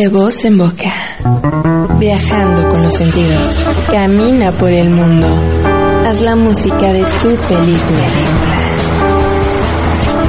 [0.00, 0.90] De voz en boca.
[1.98, 3.62] Viajando con los sentidos.
[3.92, 5.26] Camina por el mundo.
[6.06, 8.06] Haz la música de tu película.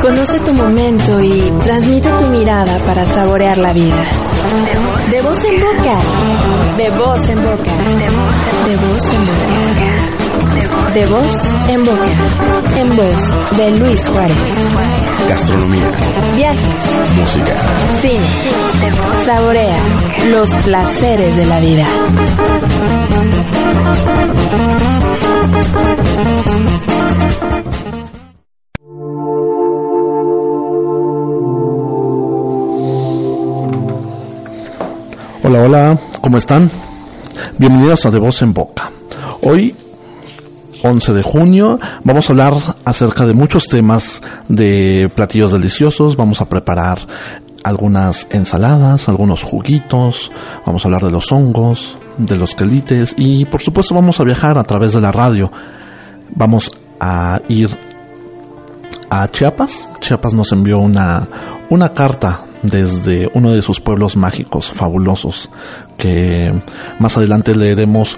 [0.01, 4.03] Conoce tu momento y transmite tu mirada para saborear la vida.
[5.09, 5.97] De voz en boca.
[6.77, 7.71] De voz en boca.
[8.67, 10.20] De voz en boca.
[10.93, 12.05] De voz en boca.
[12.77, 14.37] En voz de Luis Juárez.
[15.29, 15.91] Gastronomía,
[16.35, 16.59] Viajes,
[17.17, 17.53] música,
[18.01, 18.19] cine,
[19.25, 19.77] saborea
[20.29, 21.85] los placeres de la vida.
[35.43, 36.69] Hola, hola, ¿cómo están?
[37.57, 38.91] Bienvenidos a De Voz en Boca.
[39.43, 39.75] Hoy,
[40.83, 42.53] 11 de junio, vamos a hablar
[42.85, 46.15] acerca de muchos temas de platillos deliciosos.
[46.15, 46.99] Vamos a preparar
[47.63, 50.31] algunas ensaladas, algunos juguitos,
[50.65, 54.57] vamos a hablar de los hongos, de los quelites y por supuesto vamos a viajar
[54.57, 55.51] a través de la radio.
[56.33, 57.69] Vamos a ir
[59.09, 59.87] a Chiapas.
[59.99, 61.27] Chiapas nos envió una,
[61.69, 65.49] una carta desde uno de sus pueblos mágicos, fabulosos,
[65.97, 66.53] que
[66.99, 68.17] más adelante leeremos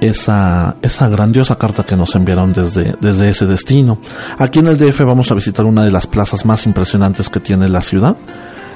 [0.00, 3.98] esa, esa grandiosa carta que nos enviaron desde, desde ese destino.
[4.38, 7.68] Aquí en el DF vamos a visitar una de las plazas más impresionantes que tiene
[7.68, 8.16] la ciudad,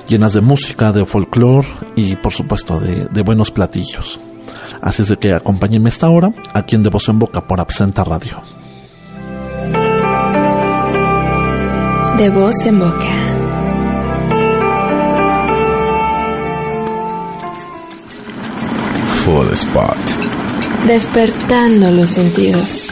[0.06, 4.20] llenas de música, de folclore y por supuesto de, de buenos platillos.
[4.80, 8.04] Así es de que acompáñenme esta hora aquí en De Voz en Boca por Absenta
[8.04, 8.42] Radio.
[12.18, 13.08] De voz en boca.
[19.24, 20.43] Full Spot.
[20.86, 22.86] Despertando los sentidos.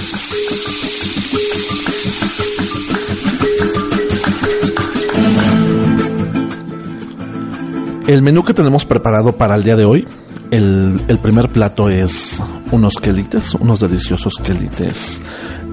[8.07, 10.09] El menú que tenemos preparado para el día de hoy,
[10.51, 15.21] el, primer plato es unos quelites, unos deliciosos quelites,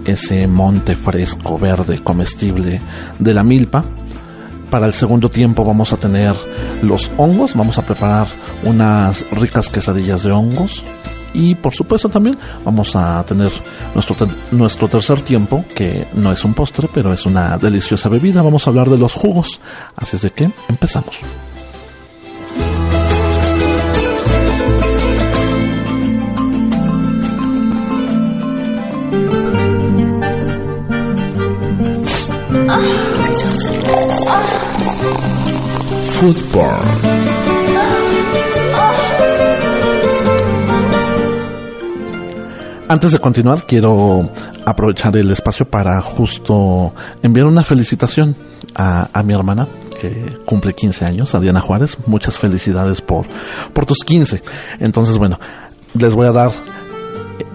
[0.05, 2.81] ese monte fresco, verde, comestible
[3.17, 3.83] de la milpa.
[4.69, 6.35] Para el segundo tiempo vamos a tener
[6.81, 8.27] los hongos, vamos a preparar
[8.63, 10.83] unas ricas quesadillas de hongos.
[11.33, 13.51] Y por supuesto también vamos a tener
[13.93, 14.15] nuestro,
[14.51, 18.41] nuestro tercer tiempo, que no es un postre, pero es una deliciosa bebida.
[18.41, 19.59] Vamos a hablar de los jugos.
[19.95, 21.17] Así es de que empezamos.
[36.19, 37.38] Food
[42.89, 44.31] Antes de continuar, quiero
[44.65, 46.91] aprovechar el espacio para justo
[47.21, 48.35] enviar una felicitación
[48.73, 49.67] a, a mi hermana
[50.01, 51.99] que cumple 15 años, a Diana Juárez.
[52.07, 53.27] Muchas felicidades por,
[53.73, 54.41] por tus 15.
[54.79, 55.39] Entonces, bueno,
[55.93, 56.49] les voy a dar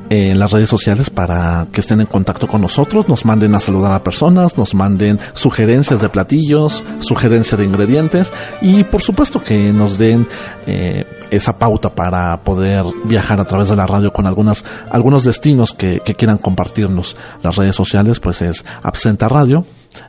[0.08, 3.60] eh, en las redes sociales para que estén en contacto con nosotros, nos manden a
[3.60, 9.72] saludar a personas, nos manden sugerencias de platillos, sugerencia de ingredientes y por supuesto que
[9.72, 10.28] nos den
[10.66, 11.06] eh,
[11.36, 16.00] esa pauta para poder viajar a través de la radio con algunas algunos destinos que,
[16.00, 17.16] quieran compartirnos.
[17.42, 19.66] Las redes sociales pues es Absenta Radio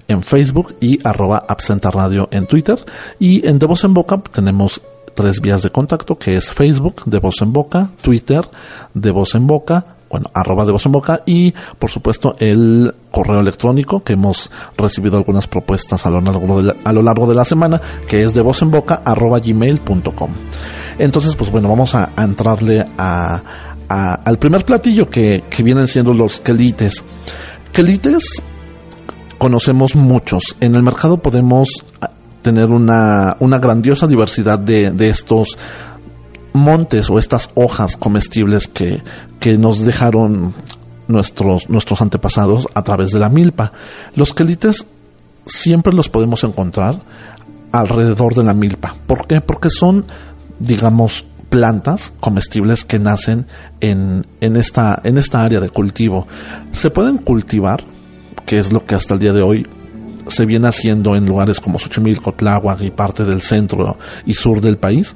[0.07, 1.89] en Facebook y arroba Absenta
[2.31, 2.77] en Twitter
[3.19, 4.81] y en De Voz en Boca tenemos
[5.15, 8.45] tres vías de contacto, que es Facebook, de voz en boca, Twitter,
[8.93, 13.39] de voz en boca, bueno, arroba de voz en boca y, por supuesto, el correo
[13.39, 17.35] electrónico que hemos recibido algunas propuestas a lo largo de la, a lo largo de
[17.35, 20.31] la semana, que es de voz en boca, arroba gmail.com.
[20.97, 23.41] Entonces, pues bueno, vamos a, entrarle a,
[23.89, 27.03] a- al primer platillo que, que vienen siendo los quelites.
[27.71, 28.41] Quelites
[29.37, 30.55] conocemos muchos.
[30.59, 31.67] En el mercado podemos
[32.01, 32.11] ah,
[32.41, 35.57] tener una, una grandiosa diversidad de, de estos
[36.53, 39.03] montes o estas hojas comestibles que,
[39.39, 40.53] que nos dejaron
[41.07, 43.73] nuestros, nuestros antepasados a través de la milpa.
[44.15, 44.85] Los quelites
[45.45, 47.01] siempre los podemos encontrar
[47.73, 48.95] alrededor de la milpa.
[49.05, 49.41] ¿Por qué?
[49.41, 50.05] Porque son,
[50.59, 53.45] digamos, plantas comestibles que nacen
[53.81, 56.27] en, en, esta, en esta área de cultivo.
[56.71, 57.83] Se pueden cultivar,
[58.45, 59.67] que es lo que hasta el día de hoy
[60.27, 64.77] se viene haciendo en lugares como Xochimilco, Tláhuac y parte del centro y sur del
[64.77, 65.15] país,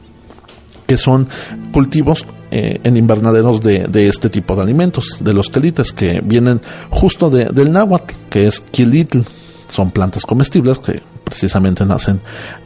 [0.87, 1.27] que son
[1.71, 6.61] cultivos eh, en invernaderos de, de este tipo de alimentos, de los quelites, que vienen
[6.89, 9.19] justo de- del náhuatl, que es quilitl.
[9.67, 12.19] Son plantas comestibles que precisamente nacen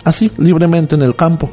[0.06, 1.50] así, libremente en el campo.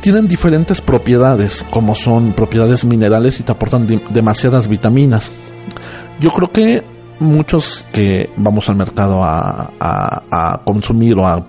[0.00, 5.30] Tienen diferentes propiedades, como son propiedades minerales y te aportan demasiadas vitaminas.
[6.20, 6.84] Yo creo que
[7.20, 11.46] muchos que vamos al mercado a, a- a consumir o a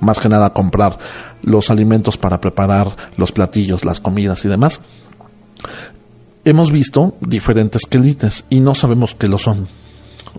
[0.00, 0.98] más que nada a comprar
[1.42, 4.80] los alimentos para preparar los platillos, las comidas y demás,
[6.44, 9.68] hemos visto diferentes quelites y no sabemos qué lo son.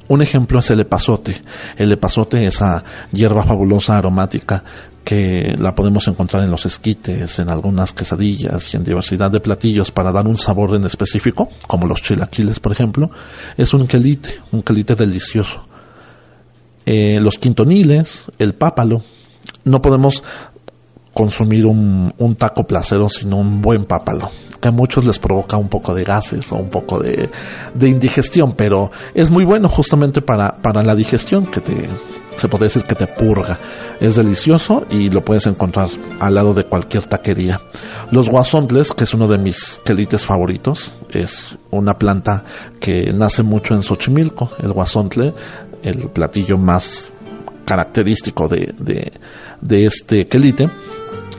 [0.07, 1.41] Un ejemplo es el epazote.
[1.77, 4.63] El epazote, esa hierba fabulosa aromática
[5.03, 9.91] que la podemos encontrar en los esquites, en algunas quesadillas y en diversidad de platillos
[9.91, 13.11] para dar un sabor en específico, como los chilaquiles, por ejemplo,
[13.57, 15.63] es un quelite, un quelite delicioso.
[16.85, 19.03] Eh, los quintoniles, el pápalo,
[19.65, 20.23] no podemos
[21.13, 25.93] consumir un, taco placero sin un buen pápalo que a muchos les provoca un poco
[25.93, 27.29] de gases o un poco de,
[27.73, 31.89] de indigestión, pero es muy bueno justamente para, para la digestión, que te,
[32.37, 33.57] se puede decir que te purga.
[33.99, 35.89] Es delicioso y lo puedes encontrar
[36.19, 37.61] al lado de cualquier taquería.
[38.11, 42.43] Los guasontles, que es uno de mis quelites favoritos, es una planta
[42.79, 44.51] que nace mucho en Xochimilco.
[44.61, 45.33] El guasontle,
[45.83, 47.11] el platillo más
[47.65, 49.13] característico de, de,
[49.61, 50.69] de este quelite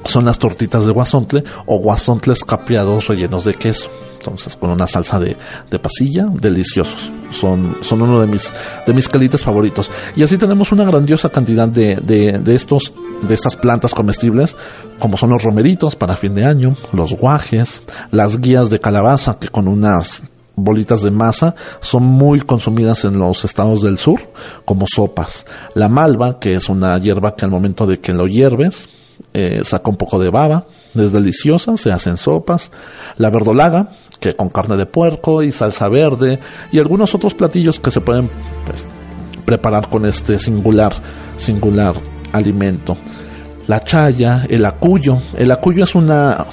[0.05, 3.89] son las tortitas de guasontle o guasontles capeados rellenos de queso.
[4.19, 5.37] Entonces, con una salsa de,
[5.71, 7.13] de pasilla, deliciosos.
[7.31, 8.51] Son, son uno de mis,
[8.87, 9.91] de mis calites favoritos.
[10.17, 14.57] Y así tenemos una grandiosa cantidad de, de, de estos, de estas plantas comestibles,
[14.99, 19.49] como son los romeritos para fin de año, los guajes, las guías de calabaza, que
[19.49, 20.23] con unas
[20.57, 24.21] bolitas de masa son muy consumidas en los estados del sur
[24.65, 25.45] como sopas.
[25.75, 28.89] La malva, que es una hierba que al momento de que lo hierves,
[29.33, 32.71] eh, saca un poco de baba, es deliciosa, se hacen sopas.
[33.17, 33.91] La verdolaga,
[34.21, 36.39] que con carne de puerco y salsa verde
[36.73, 38.31] y algunos otros platillos que se pueden
[38.65, 38.87] pues,
[39.45, 40.93] preparar con este singular,
[41.37, 41.95] singular
[42.33, 42.97] alimento.
[43.67, 45.19] La chaya, el acuyo.
[45.37, 46.47] El acuyo es una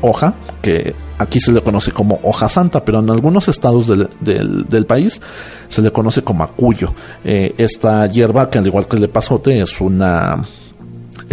[0.00, 4.64] hoja que aquí se le conoce como hoja santa, pero en algunos estados del, del,
[4.68, 5.20] del país
[5.68, 6.94] se le conoce como acuyo.
[7.24, 10.44] Eh, esta hierba, que al igual que el pasote, es una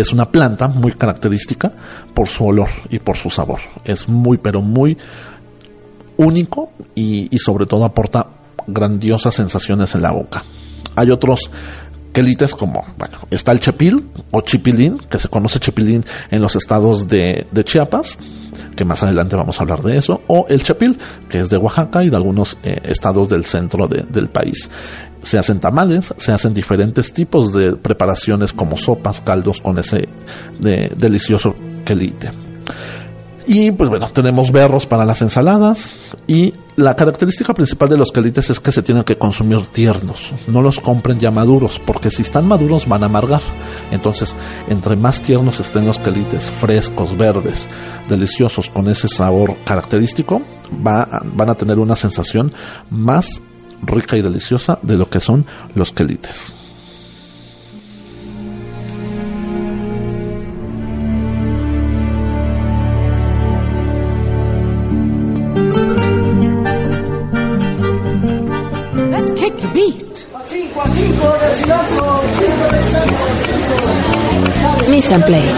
[0.01, 1.71] es una planta muy característica
[2.13, 3.59] por su olor y por su sabor.
[3.83, 4.97] Es muy, pero muy
[6.17, 8.27] único y, y sobre todo aporta
[8.67, 10.43] grandiosas sensaciones en la boca.
[10.95, 11.49] Hay otros
[12.11, 17.07] quelites como, bueno, está el chepil o chipilín, que se conoce chipilín en los estados
[17.07, 18.17] de, de, Chiapas,
[18.75, 20.97] que más adelante vamos a hablar de eso, o el chapil,
[21.29, 24.69] que es de Oaxaca y de algunos eh, estados del centro de, del país.
[25.23, 30.07] Se hacen tamales, se hacen diferentes tipos de preparaciones como sopas, caldos con ese
[30.59, 31.55] de, delicioso
[31.85, 32.31] quelite.
[33.51, 35.91] Y pues bueno, tenemos berros para las ensaladas
[36.27, 40.61] y la característica principal de los quelites es que se tienen que consumir tiernos, no
[40.61, 43.41] los compren ya maduros, porque si están maduros van a amargar.
[43.89, 44.35] Entonces,
[44.67, 47.67] entre más tiernos estén los quelites, frescos, verdes,
[48.07, 50.43] deliciosos, con ese sabor característico,
[50.85, 52.53] va, van a tener una sensación
[52.91, 53.41] más
[53.81, 55.45] rica y deliciosa de lo que son
[55.75, 56.53] los quelites.
[69.11, 70.25] Let's kick the beat.
[74.89, 75.48] Miss and Place.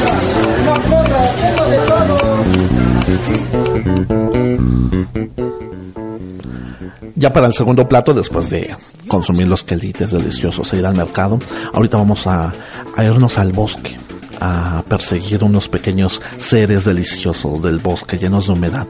[7.22, 8.76] Ya para el segundo plato, después de
[9.08, 11.38] consumir los quelites deliciosos e ir al mercado,
[11.72, 12.52] ahorita vamos a,
[12.96, 13.96] a irnos al bosque,
[14.40, 18.88] a perseguir unos pequeños seres deliciosos del bosque llenos de humedad.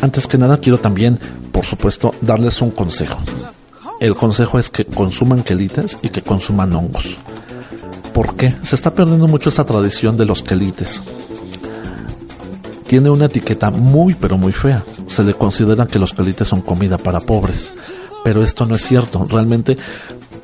[0.00, 1.18] Antes que nada, quiero también,
[1.50, 3.18] por supuesto, darles un consejo.
[3.98, 7.16] El consejo es que consuman quelites y que consuman hongos.
[8.14, 8.54] ¿Por qué?
[8.62, 11.02] Se está perdiendo mucho esa tradición de los quelites.
[12.90, 14.82] Tiene una etiqueta muy pero muy fea.
[15.06, 17.72] Se le considera que los quelites son comida para pobres.
[18.24, 19.24] Pero esto no es cierto.
[19.26, 19.78] Realmente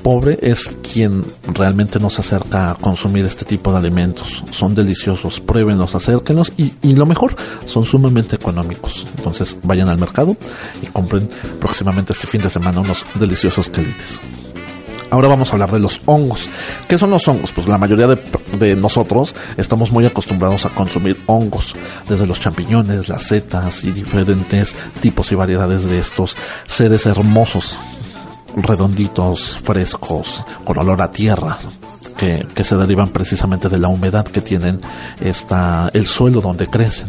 [0.01, 4.45] pobre es quien realmente nos acerca a consumir este tipo de alimentos.
[4.51, 7.35] Son deliciosos, pruébenlos, acérquenlos y, y, lo mejor,
[7.65, 9.05] son sumamente económicos.
[9.17, 10.37] Entonces vayan al mercado
[10.81, 14.21] y compren próximamente este fin de semana unos deliciosos quelites.
[15.09, 16.49] Ahora vamos a hablar de los hongos.
[16.87, 17.51] ¿Qué son los hongos?
[17.53, 21.75] Pues la mayoría de, nosotros estamos muy acostumbrados a consumir hongos,
[22.09, 26.35] desde los champiñones, las setas y diferentes tipos y variedades de estos
[26.67, 27.79] seres hermosos
[28.55, 31.59] redonditos, frescos, con olor a tierra,
[32.17, 34.81] que, que, se derivan precisamente de la humedad que tienen
[35.21, 37.07] esta, el suelo donde crecen.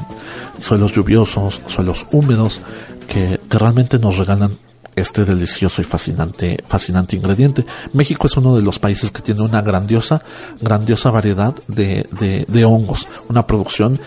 [0.60, 2.60] Suelos lluviosos, suelos húmedos,
[3.08, 4.58] que, que realmente nos regalan
[5.00, 7.64] este delicioso y fascinante, fascinante ingrediente.
[7.92, 10.22] México es uno de los países que tiene una grandiosa,
[10.60, 13.98] grandiosa variedad de, de, de hongos, una producción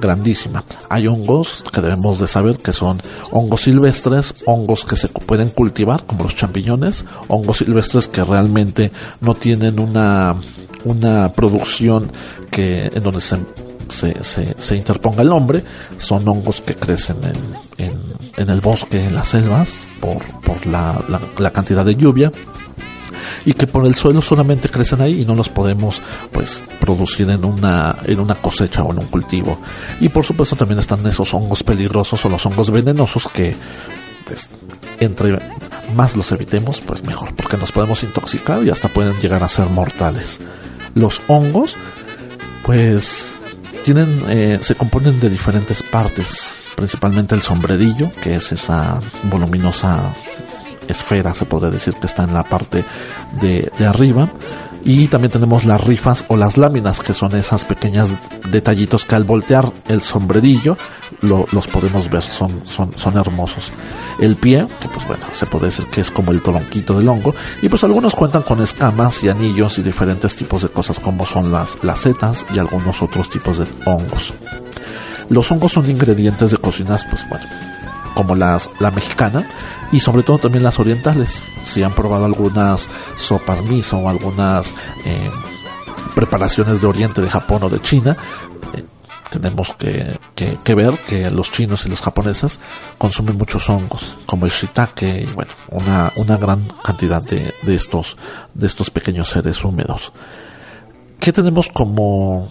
[0.00, 0.64] grandísima.
[0.90, 3.00] Hay hongos que debemos de saber que son
[3.30, 9.34] hongos silvestres, hongos que se pueden cultivar como los champiñones, hongos silvestres que realmente no
[9.34, 10.36] tienen una
[10.84, 12.10] una producción
[12.50, 13.36] que en donde se
[13.88, 15.62] se, se, interponga el nombre.
[15.98, 17.16] Son hongos que crecen
[17.78, 17.92] en,
[18.36, 22.32] en, el bosque, en las selvas, por, por la, la, la cantidad de lluvia
[23.44, 26.00] y que por el suelo solamente crecen ahí y no los podemos
[26.32, 29.58] pues producir en una en una cosecha o en un cultivo
[30.00, 33.54] y por supuesto también están esos hongos peligrosos o los hongos venenosos que
[34.26, 34.48] pues,
[35.00, 35.38] entre
[35.94, 39.68] más los evitemos pues mejor porque nos podemos intoxicar y hasta pueden llegar a ser
[39.68, 40.40] mortales
[40.94, 41.76] los hongos
[42.64, 43.37] pues
[43.94, 50.12] tienen eh, se componen de diferentes partes principalmente el sombrerillo que es esa voluminosa
[50.86, 52.84] esfera, se podría decir que está en la parte
[53.40, 54.28] de, de arriba.
[54.84, 58.08] Y también tenemos las rifas o las láminas, que son esas pequeñas
[58.50, 60.76] detallitos que al voltear el sombrerillo
[61.20, 63.70] lo, los podemos ver, son, son, son hermosos.
[64.18, 67.34] El pie, que pues bueno, se puede decir que es como el tronquito del hongo,
[67.62, 71.52] y pues algunos cuentan con escamas y anillos y diferentes tipos de cosas como son
[71.52, 74.34] las, las setas y algunos otros tipos de hongos.
[75.28, 77.44] Los hongos son ingredientes de cocinas, pues bueno,
[78.18, 79.48] como las, la mexicana
[79.92, 81.40] y sobre todo también las orientales.
[81.64, 84.72] Si han probado algunas sopas miso o algunas
[85.04, 85.30] eh,
[86.16, 88.16] preparaciones de Oriente, de Japón o de China,
[88.74, 88.82] eh,
[89.30, 92.58] tenemos que, que, ver que los chinos y los japoneses
[92.98, 98.16] consumen muchos hongos, como el shiitake, y bueno, una, una gran cantidad de, de estos,
[98.52, 100.10] de estos pequeños seres húmedos.
[101.20, 102.50] ¿Qué tenemos como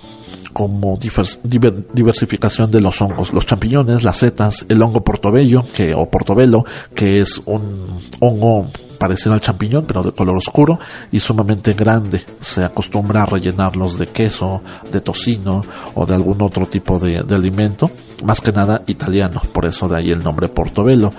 [0.58, 5.94] como divers, diver, diversificación de los hongos, los champiñones, las setas, el hongo portobello, que,
[5.94, 7.86] o portobelo, que es un
[8.22, 8.66] hongo
[8.98, 10.80] parecido al champiñón, pero de color oscuro
[11.12, 12.26] y sumamente grande.
[12.42, 17.36] Se acostumbra a rellenarlos de queso, de tocino o de algún otro tipo de, de
[17.36, 17.92] alimento,
[18.24, 21.14] más que nada italiano, por eso de ahí el nombre portobelo.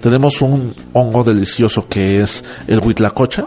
[0.00, 3.44] Tenemos un hongo delicioso que es el huitlacocha,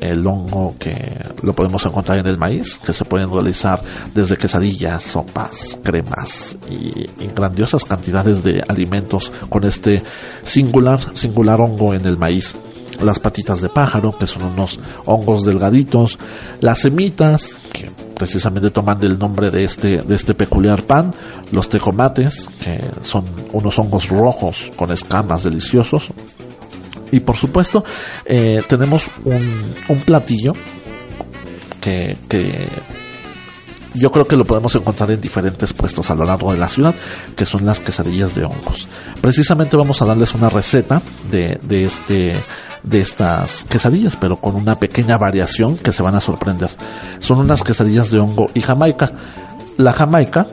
[0.00, 3.80] el hongo que lo podemos encontrar en el maíz, que se pueden realizar
[4.14, 10.02] desde quesadillas, sopas, cremas y, y, grandiosas cantidades de alimentos con este
[10.44, 12.54] singular, singular hongo en el maíz.
[13.02, 16.18] Las patitas de pájaro, que son unos hongos delgaditos,
[16.60, 17.88] las semitas, que
[18.18, 21.14] precisamente toman el nombre de este, de este peculiar pan,
[21.52, 26.10] los tecomates, que son unos hongos rojos con escamas deliciosos,
[27.12, 27.84] y por supuesto,
[28.24, 30.52] eh, tenemos un, un platillo
[31.80, 32.68] que, que,
[33.94, 36.94] yo creo que lo podemos encontrar en diferentes puestos a lo largo de la ciudad,
[37.36, 38.88] que son las quesadillas de hongos.
[39.20, 42.36] Precisamente vamos a darles una receta de, de este
[42.82, 46.70] de estas quesadillas, pero con una pequeña variación que se van a sorprender.
[47.18, 49.12] Son unas quesadillas de hongo y jamaica.
[49.76, 50.46] La jamaica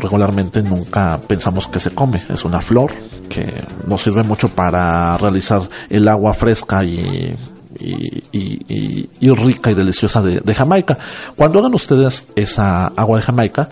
[0.00, 2.92] regularmente nunca pensamos que se come, es una flor
[3.28, 3.52] que
[3.86, 7.34] nos sirve mucho para realizar el agua fresca y,
[7.78, 10.98] y, y, y rica y deliciosa de, de, Jamaica.
[11.36, 13.70] Cuando hagan ustedes esa agua de Jamaica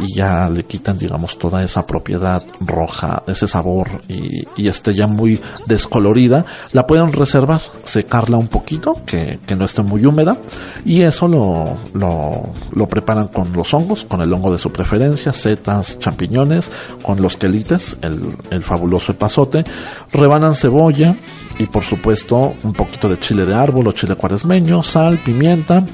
[0.00, 5.38] y ya le quitan, digamos, toda esa propiedad roja, ese sabor y, esté ya muy
[5.66, 10.38] descolorida, la pueden reservar, secarla un poquito, que, que no esté muy húmeda,
[10.84, 15.34] y eso lo, lo, lo, preparan con los hongos, con el hongo de su preferencia,
[15.34, 16.70] setas, champiñones,
[17.02, 19.64] con los quelites, el, el fabuloso epazote,
[20.10, 21.14] rebanan cebolla,
[21.58, 25.84] y por supuesto un poquito de chile de árbol o chile cuaresmeño, sal, pimienta,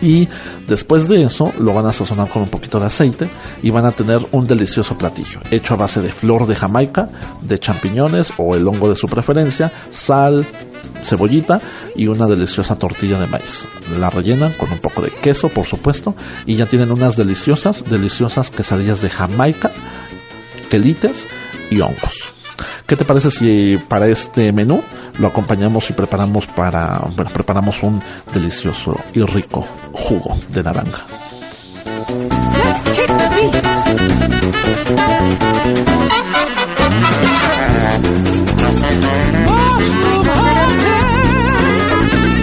[0.00, 0.28] y
[0.66, 3.28] después de eso lo van a sazonar con un poquito de aceite
[3.62, 7.10] y van a tener un delicioso platillo hecho a base de flor de jamaica,
[7.40, 10.46] de champiñones o el hongo de su preferencia, sal,
[11.02, 11.60] cebollita
[11.94, 13.66] y una deliciosa tortilla de maíz.
[13.98, 18.50] La rellenan con un poco de queso, por supuesto, y ya tienen unas deliciosas, deliciosas
[18.50, 19.70] quesadillas de jamaica,
[20.70, 21.26] quelites
[21.70, 22.35] y hongos.
[22.86, 24.80] ¿Qué te parece si para este menú
[25.18, 28.00] lo acompañamos y preparamos para, bueno, preparamos un
[28.32, 31.04] delicioso y rico jugo de naranja?
[32.08, 33.66] Let's kick the beat.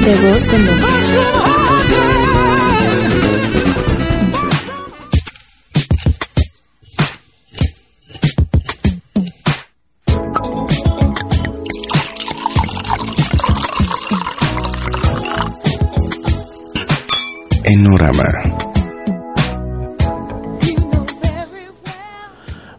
[0.03, 1.62] De voz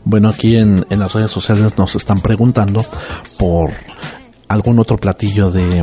[0.04, 2.84] Bueno, aquí en, en, las redes sociales nos están preguntando
[3.38, 3.72] por
[4.48, 5.82] algún otro platillo de,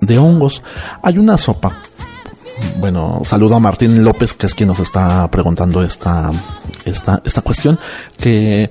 [0.00, 0.62] de hongos.
[1.02, 1.80] Hay una sopa.
[2.80, 6.30] Bueno, saludo a Martín López, que es quien nos está preguntando esta,
[6.84, 7.78] esta, esta cuestión,
[8.16, 8.70] que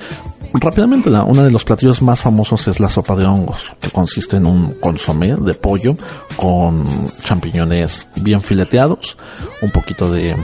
[0.54, 4.38] rápidamente, la, uno de los platillos más famosos es la sopa de hongos, que consiste
[4.38, 5.96] en un consomé de pollo
[6.36, 6.86] con
[7.24, 9.18] champiñones bien fileteados,
[9.62, 10.36] un poquito de,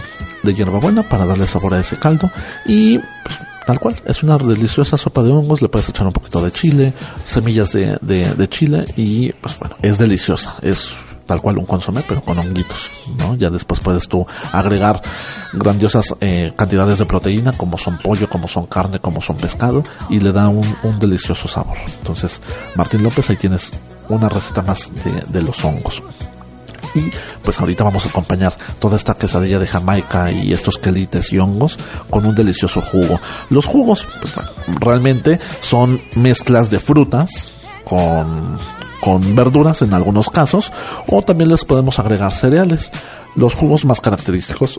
[0.43, 2.29] de hierbabuena para darle sabor a ese caldo
[2.65, 6.41] y pues, tal cual, es una deliciosa sopa de hongos, le puedes echar un poquito
[6.41, 6.93] de chile,
[7.25, 10.93] semillas de, de, de chile y pues bueno, es deliciosa, es
[11.25, 13.35] tal cual un consomé, pero con honguitos, ¿no?
[13.35, 15.01] Ya después puedes tú agregar
[15.53, 20.19] grandiosas eh, cantidades de proteína, como son pollo, como son carne, como son pescado, y
[20.19, 20.63] le da un,
[20.99, 21.77] delicioso sabor.
[21.97, 22.39] Entonces,
[22.75, 23.71] Martín López, ahí tienes
[24.09, 24.89] una receta más
[25.29, 26.01] de, los hongos.
[26.95, 27.11] Y
[27.41, 31.77] pues ahorita vamos a acompañar toda esta quesadilla de Jamaica y estos quelites y hongos
[32.09, 33.19] con un delicioso jugo.
[33.49, 34.33] Los jugos, pues
[34.79, 37.47] realmente son mezclas de frutas
[37.83, 38.59] con
[39.03, 40.71] con verduras en algunos casos
[41.09, 42.89] o también les podemos agregar cereales.
[43.35, 44.77] Los jugos más característicos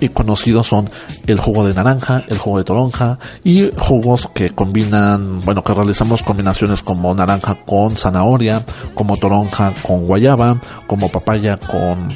[0.00, 0.90] y conocidos son
[1.28, 6.24] el jugo de naranja, el jugo de toronja y jugos que combinan, bueno, que realizamos
[6.24, 12.08] combinaciones como naranja con zanahoria, como toronja con guayaba, como papaya con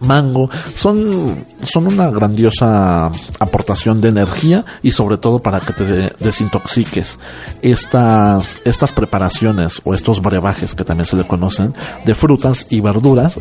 [0.00, 3.06] mango, son, son una grandiosa
[3.38, 5.84] aportación de energía y sobre todo para que te
[6.18, 7.18] desintoxiques.
[7.62, 11.74] Estas, estas preparaciones o estos brebajes que también se le conocen
[12.04, 13.38] de frutas y verduras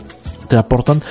[0.48, 1.02] te aportan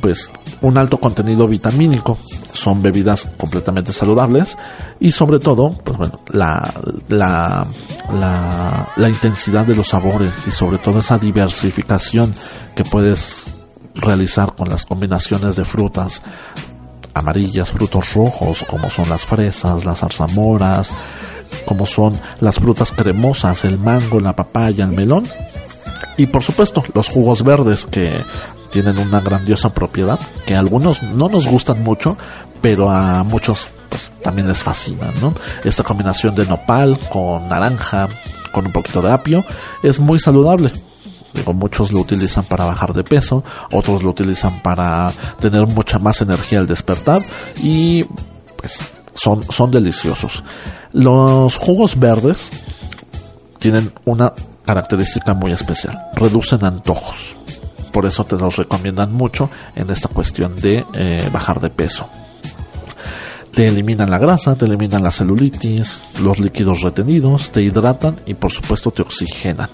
[0.00, 0.30] pues
[0.60, 2.18] un alto contenido vitamínico.
[2.52, 4.56] Son bebidas completamente saludables
[5.00, 6.72] y sobre todo, pues bueno, la,
[7.08, 7.66] la,
[8.12, 12.32] la, la intensidad de los sabores y sobre todo esa diversificación
[12.76, 13.44] que puedes
[13.98, 16.22] realizar con las combinaciones de frutas
[17.14, 20.92] amarillas, frutos rojos, como son las fresas, las zarzamoras,
[21.64, 25.24] como son las frutas cremosas, el mango, la papaya, el melón.
[26.16, 28.12] Y por supuesto, los jugos verdes que
[28.70, 32.16] tienen una grandiosa propiedad, que a algunos no nos gustan mucho,
[32.60, 35.32] pero a muchos pues también les fascinan, ¿no?
[35.64, 38.08] Esta combinación de nopal con naranja,
[38.52, 39.44] con un poquito de apio,
[39.82, 40.72] es muy saludable
[41.34, 46.20] Digo, muchos lo utilizan para bajar de peso, otros lo utilizan para tener mucha más
[46.20, 47.22] energía al despertar
[47.62, 48.04] y
[48.56, 48.78] pues
[49.14, 50.42] son, son deliciosos.
[50.92, 52.50] Los jugos verdes
[53.58, 54.32] tienen una
[54.64, 57.36] característica muy especial, reducen antojos.
[57.92, 62.08] Por eso te los recomiendan mucho en esta cuestión de eh, bajar de peso
[63.58, 68.52] te eliminan la grasa, te eliminan la celulitis, los líquidos retenidos, te hidratan y por
[68.52, 69.68] supuesto te oxigenan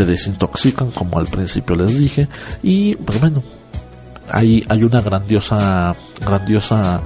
[0.00, 2.26] te desintoxican como al principio les dije
[2.62, 3.42] y pues bueno
[4.30, 7.02] hay, hay una grandiosa grandiosa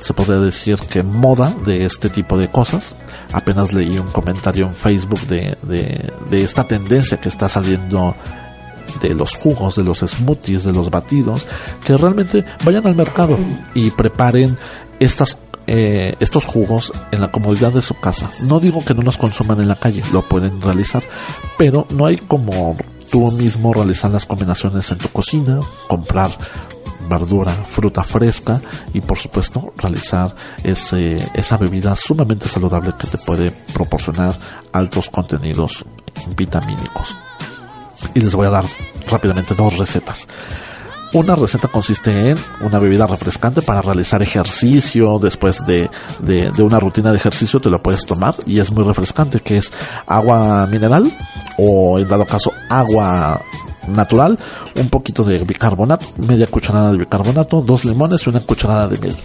[0.00, 2.96] se podría decir que moda de este tipo de cosas.
[3.32, 8.16] Apenas leí un comentario en Facebook de, de, de esta tendencia que está saliendo
[9.00, 11.46] de los jugos, de los smoothies, de los batidos,
[11.86, 13.38] que realmente vayan al mercado
[13.74, 14.58] y preparen
[14.98, 18.30] estas eh, estos jugos en la comodidad de su casa.
[18.42, 21.02] No digo que no los consuman en la calle, lo pueden realizar,
[21.58, 22.76] pero no hay como
[23.10, 26.30] tú mismo realizar las combinaciones en tu cocina, comprar
[27.08, 28.60] verdura, fruta fresca
[28.94, 34.34] y por supuesto realizar ese, esa bebida sumamente saludable que te puede proporcionar
[34.72, 35.84] altos contenidos
[36.36, 37.16] vitamínicos.
[38.14, 38.64] Y les voy a dar
[39.08, 40.26] rápidamente dos recetas.
[41.14, 47.10] Una receta consiste en una bebida refrescante para realizar ejercicio después de, de, una rutina
[47.10, 49.70] de ejercicio te lo puedes tomar y es muy refrescante que es
[50.06, 51.12] agua mineral
[51.58, 53.42] o en dado caso agua
[53.88, 54.38] natural,
[54.76, 59.16] un poquito de bicarbonato, media cucharada de bicarbonato, dos limones y una cucharada de miel.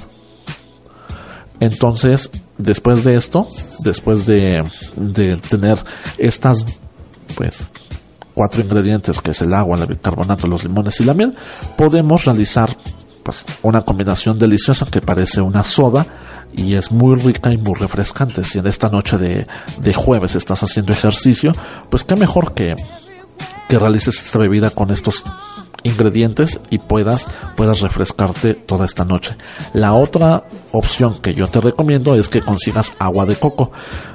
[1.61, 3.47] Entonces, después de esto,
[3.79, 4.61] después de,
[4.97, 5.77] de tener
[6.17, 6.65] estas
[7.35, 7.69] pues
[8.37, 11.35] cuatro ingredientes que es el agua, el bicarbonato, los limones y la miel,
[11.75, 12.69] podemos realizar
[13.23, 16.05] pues, una combinación deliciosa que parece una soda
[16.53, 18.43] y es muy rica y muy refrescante.
[18.43, 19.47] Si en esta noche de,
[19.81, 21.51] de jueves estás haciendo ejercicio,
[21.89, 22.75] pues qué mejor que,
[23.67, 25.23] que realices esta bebida con estos
[25.81, 29.35] ingredientes y puedas, puedas refrescarte toda esta noche.
[29.73, 33.71] La otra opción que yo te recomiendo es que consigas agua de coco.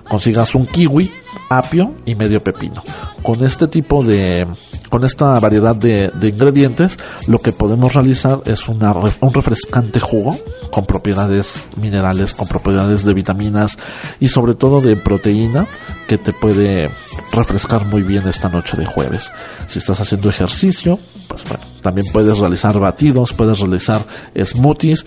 [0.09, 1.11] Consigas un kiwi,
[1.59, 2.83] apio y medio pepino.
[3.23, 4.47] Con este tipo de,
[4.93, 10.37] con esta variedad de, ingredientes, lo que podemos realizar es una, un refrescante jugo
[10.71, 13.79] con propiedades minerales, con propiedades de vitaminas
[14.21, 15.67] y sobre todo de proteína
[16.07, 16.91] que te puede
[17.33, 19.33] refrescar muy bien esta noche de jueves.
[19.69, 24.05] Si estás haciendo ejercicio, pues bueno, también puedes realizar batidos, puedes realizar
[24.37, 25.07] smoothies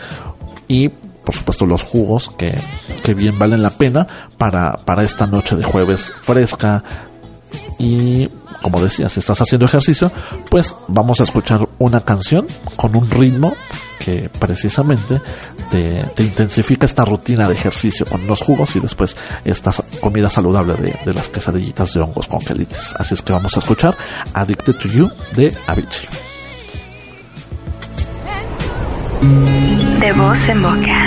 [0.67, 0.89] y
[1.25, 2.57] por supuesto los jugos que,
[3.03, 4.07] que bien valen la pena
[4.37, 6.83] para, para esta noche de jueves fresca
[7.79, 8.29] y
[8.61, 10.11] como decía, si estás haciendo ejercicio,
[10.49, 13.53] pues vamos a escuchar una canción con un ritmo
[13.99, 15.21] que precisamente
[15.69, 20.99] te, intensifica esta rutina de ejercicio con los jugos y después esta comida saludable de,
[21.05, 22.93] de las quesadillitas de hongos con gelitis.
[22.97, 23.95] Así es que vamos a escuchar
[24.33, 26.34] Addicted to You de Avicii.
[29.21, 30.99] De voz en boca.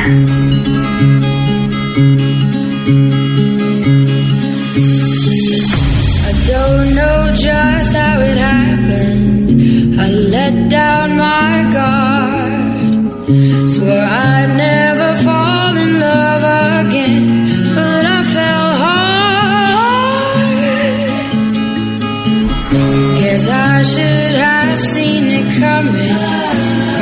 [6.27, 10.01] I don't know just how it happened.
[10.01, 12.53] I let down my guard.
[13.73, 16.43] Swore I'd never fall in love
[16.87, 17.75] again.
[17.75, 19.19] But I fell hard.
[23.21, 26.08] Guess I should have seen it coming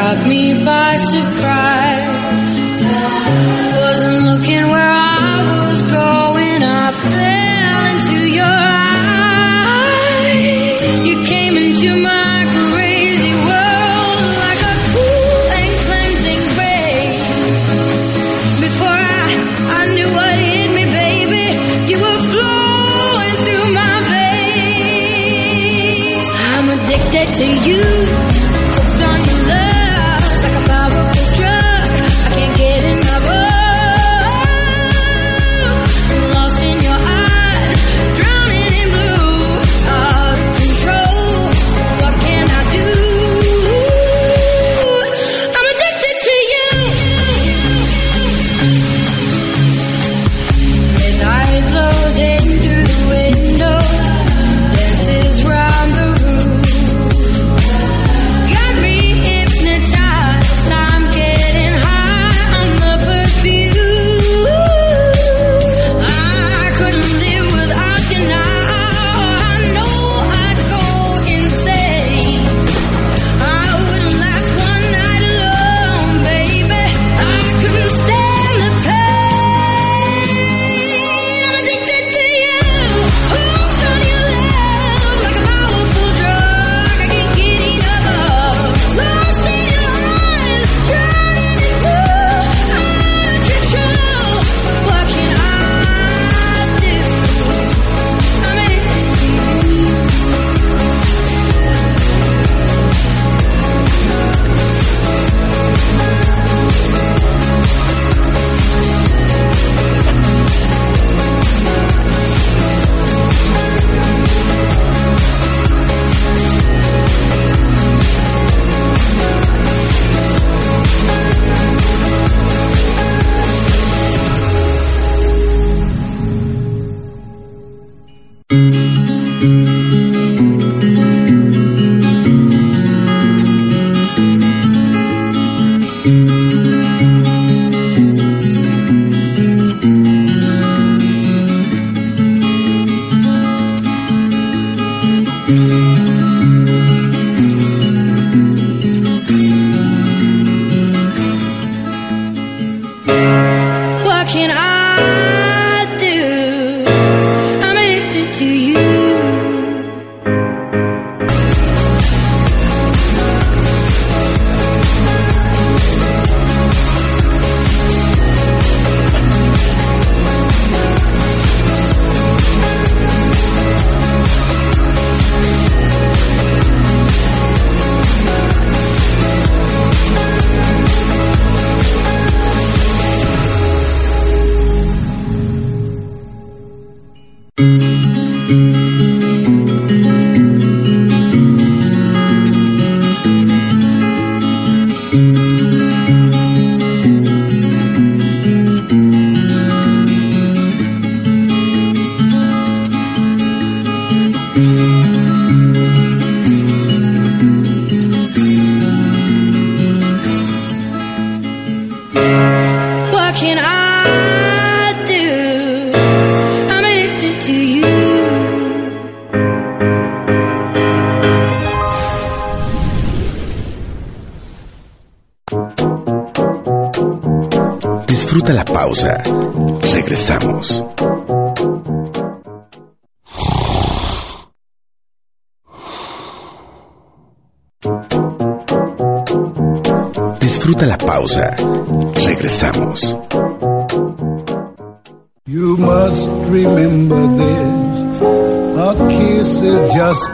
[0.07, 2.79] caught me by surprise.
[3.75, 6.62] Wasn't looking where I was going.
[6.62, 8.76] I fell into your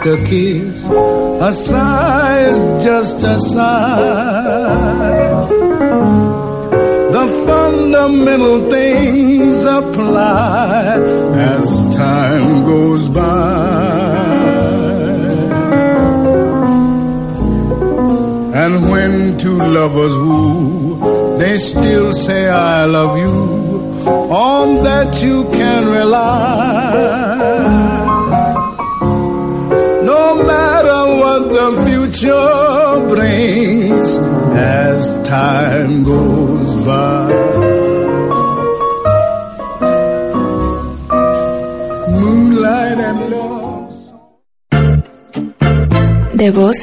[0.06, 0.84] a kiss.
[0.84, 3.82] A sigh is just a sigh.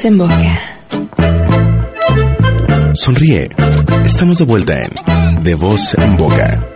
[0.00, 0.60] De voz en boca.
[2.94, 3.50] Sonríe.
[4.04, 6.66] Estamos de vuelta en De Voz en Boca.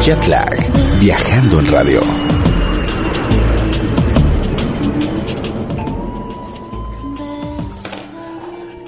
[0.00, 0.98] Jetlag.
[0.98, 2.31] Viajando en radio.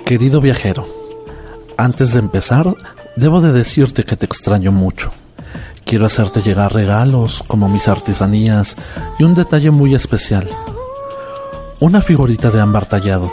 [0.04, 0.86] Querido viajero,
[1.78, 2.76] antes de empezar,
[3.16, 5.12] debo de decirte que te extraño mucho.
[5.86, 8.76] Quiero hacerte llegar regalos como mis artesanías
[9.18, 10.46] y un detalle muy especial.
[11.80, 13.32] Una figurita de ámbar tallado.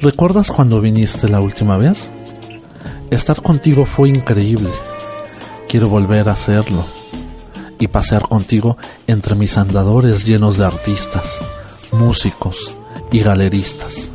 [0.00, 2.10] ¿Recuerdas cuando viniste la última vez?
[3.12, 4.70] Estar contigo fue increíble.
[5.68, 6.84] Quiero volver a hacerlo
[7.78, 11.38] y pasear contigo entre mis andadores llenos de artistas,
[11.92, 12.74] músicos
[13.12, 14.10] y galeristas.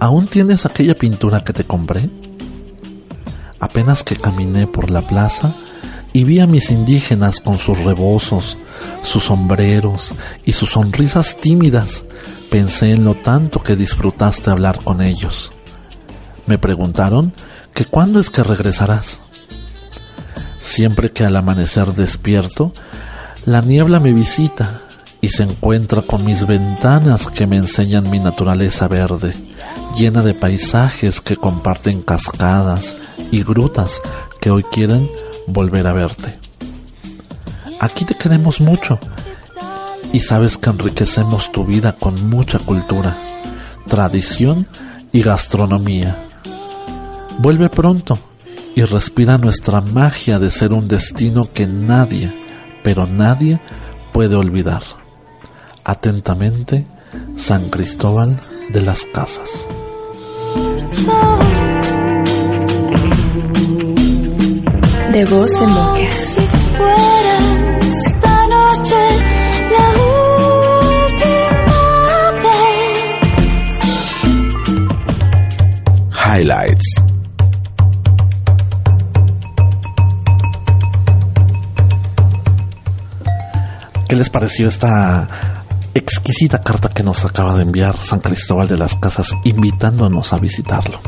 [0.00, 2.08] ¿Aún tienes aquella pintura que te compré?
[3.60, 5.52] Apenas que caminé por la plaza
[6.14, 8.56] y vi a mis indígenas con sus rebozos,
[9.02, 10.14] sus sombreros
[10.46, 12.04] y sus sonrisas tímidas,
[12.50, 15.52] pensé en lo tanto que disfrutaste hablar con ellos.
[16.46, 17.34] Me preguntaron
[17.74, 19.20] que cuándo es que regresarás.
[20.60, 22.72] Siempre que al amanecer despierto,
[23.44, 24.80] la niebla me visita
[25.20, 29.34] y se encuentra con mis ventanas que me enseñan mi naturaleza verde,
[29.96, 32.96] llena de paisajes que comparten cascadas
[33.30, 34.00] y grutas
[34.40, 35.08] que hoy quieren
[35.46, 36.38] volver a verte.
[37.80, 38.98] Aquí te queremos mucho
[40.12, 43.16] y sabes que enriquecemos tu vida con mucha cultura,
[43.86, 44.66] tradición
[45.12, 46.16] y gastronomía.
[47.38, 48.18] Vuelve pronto
[48.74, 52.32] y respira nuestra magia de ser un destino que nadie,
[52.82, 53.60] pero nadie
[54.12, 54.99] puede olvidar.
[55.84, 56.86] Atentamente,
[57.36, 58.38] San Cristóbal
[58.70, 59.66] de las Casas.
[65.12, 66.06] De voz en boca.
[66.06, 66.40] Si
[66.76, 69.00] fuera esta noche
[69.72, 69.88] la
[71.02, 71.80] última
[72.44, 73.80] vez.
[76.14, 77.04] Highlights.
[84.08, 85.28] ¿Qué les pareció esta
[85.94, 91.00] exquisita carta que nos acaba de enviar San Cristóbal de las Casas invitándonos a visitarlo?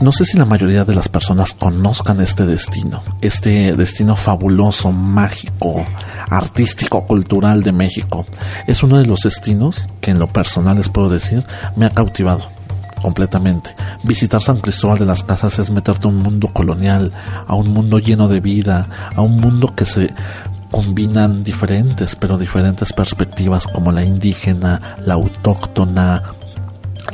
[0.00, 5.84] No sé si la mayoría de las personas conozcan este destino, este destino fabuloso, mágico,
[6.28, 8.26] artístico, cultural de México.
[8.66, 12.50] Es uno de los destinos que en lo personal les puedo decir me ha cautivado
[13.04, 13.74] completamente.
[14.02, 17.12] Visitar San Cristóbal de las Casas es meterte a un mundo colonial,
[17.46, 20.10] a un mundo lleno de vida, a un mundo que se
[20.74, 26.20] combinan diferentes, pero diferentes perspectivas como la indígena, la autóctona,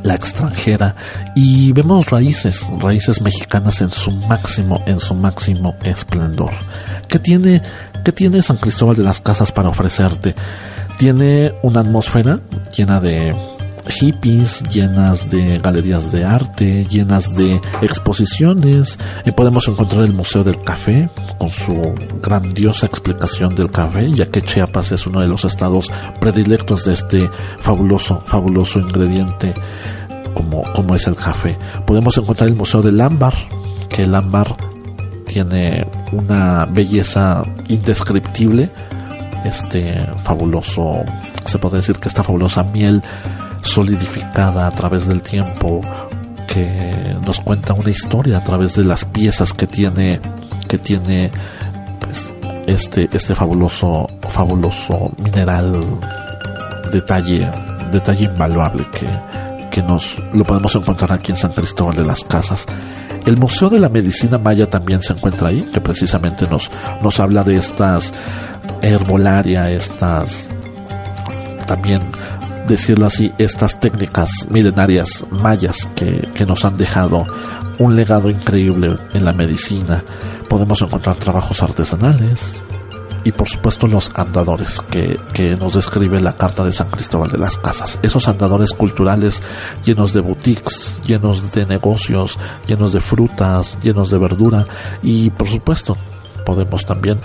[0.03, 0.95] la extranjera
[1.37, 6.53] y vemos raíces, raíces mexicanas en su máximo, en su máximo esplendor.
[7.07, 7.61] ¿Qué tiene,
[8.03, 10.35] qué tiene San Cristóbal de las Casas para ofrecerte?
[10.97, 12.41] Tiene una atmósfera
[12.75, 13.35] llena de
[13.91, 18.99] hippies, llenas de galerías de arte, llenas de exposiciones.
[19.25, 24.43] Y podemos encontrar el Museo del Café con su grandiosa explicación del café, ya que
[24.43, 29.55] Chiapas es uno de los estados predilectos de este fabuloso, fabuloso ingrediente
[30.35, 31.57] como, como es el café.
[31.87, 33.35] Podemos encontrar el Museo del Ámbar,
[33.89, 34.57] que el ámbar
[35.27, 38.71] tiene una belleza indescriptible.
[39.45, 41.03] Este fabuloso,
[41.47, 43.03] se puede decir que esta fabulosa miel
[43.63, 45.81] solidificada a través del tiempo
[46.47, 50.21] que nos cuenta una historia a través de las piezas que tiene
[50.67, 51.31] que tiene
[52.01, 52.27] pues,
[52.67, 55.73] este este fabuloso fabuloso mineral.
[56.93, 57.49] Detalle
[57.93, 59.09] detalle invaluable que,
[59.71, 62.67] que nos lo podemos encontrar aquí en San Cristóbal de las Casas.
[63.27, 66.71] El Museo de la Medicina Maya también se encuentra ahí, que precisamente nos,
[67.03, 68.13] nos habla de estas
[68.81, 70.49] herbolaria, estas
[71.67, 72.01] también
[72.67, 77.25] decirlo así, estas técnicas milenarias mayas que, que nos han dejado
[77.79, 80.05] un legado increíble en la medicina.
[80.49, 82.63] Podemos encontrar trabajos artesanales,
[83.25, 87.39] y por supuesto los andadores que, que, nos describe la carta de San Cristóbal de
[87.39, 87.99] las Casas.
[88.03, 89.43] Esos andadores culturales
[89.85, 94.67] llenos de boutiques, llenos de negocios, llenos de frutas, llenos de verdura
[95.03, 95.97] y por supuesto
[96.45, 97.21] podemos también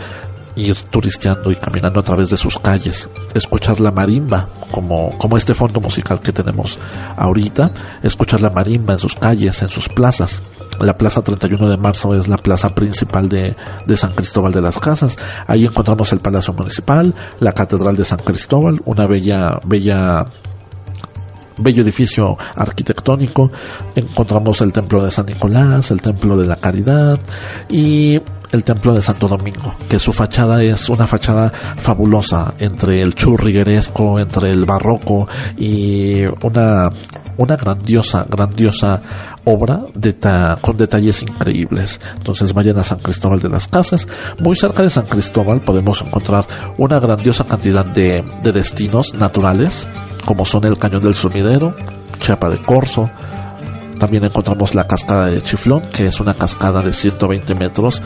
[0.56, 5.54] ir turisteando y caminando a través de sus calles, escuchar la marimba, como, como este
[5.54, 6.80] fondo musical que tenemos
[7.18, 7.72] ahorita,
[8.04, 10.42] escuchar la marimba en sus calles, en sus plazas.
[10.80, 14.78] La plaza 31 de marzo es la plaza principal de, de San Cristóbal de las
[14.80, 15.18] Casas.
[15.48, 20.26] Ahí encontramos el Palacio Municipal, la Catedral de San Cristóbal, una bella, bella
[21.58, 23.52] bello edificio arquitectónico.
[23.96, 27.20] Encontramos el templo de San Nicolás, el templo de la Caridad
[27.70, 28.20] y
[28.52, 34.20] el templo de Santo Domingo, que su fachada es una fachada fabulosa entre el churrigueresco,
[34.20, 35.28] entre el barroco
[35.58, 36.90] y una
[37.38, 39.02] una grandiosa, grandiosa
[39.44, 40.16] obra de
[40.62, 42.00] con detalles increíbles.
[42.18, 44.08] Entonces vayan a San Cristóbal de las Casas.
[44.40, 46.46] Muy cerca de San Cristóbal podemos encontrar
[46.78, 49.88] una grandiosa cantidad de, de destinos naturales,
[50.26, 51.76] como son el Cañón del Sumidero,
[52.20, 53.10] Chiapa de Corzo,
[54.00, 58.02] también encontramos la cascada de Chiflón, que es una cascada de 120 metros,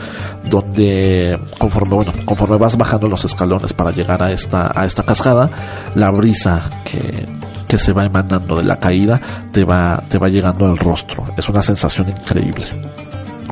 [0.48, 5.50] donde conforme, bueno, conforme vas bajando los escalones para llegar a esta, a esta cascada,
[5.94, 7.26] la brisa que,
[7.66, 9.20] que se va emanando de la caída
[9.52, 11.24] te va, te va llegando al rostro.
[11.36, 12.66] Es una sensación increíble.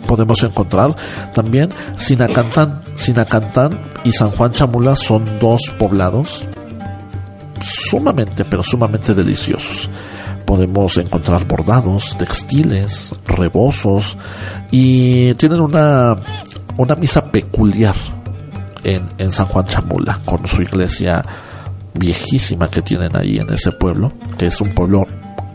[0.06, 0.96] Podemos encontrar
[1.34, 2.80] también Sinacantán.
[2.94, 6.46] Sinacantán y San Juan Chamula son dos poblados
[7.60, 9.90] sumamente, pero sumamente deliciosos
[10.48, 14.16] podemos encontrar bordados, textiles, rebozos
[14.70, 16.16] y tienen una,
[16.78, 17.94] una misa peculiar
[18.82, 21.22] en, en San Juan Chamula con su iglesia
[21.92, 25.06] viejísima que tienen ahí en ese pueblo, que es un pueblo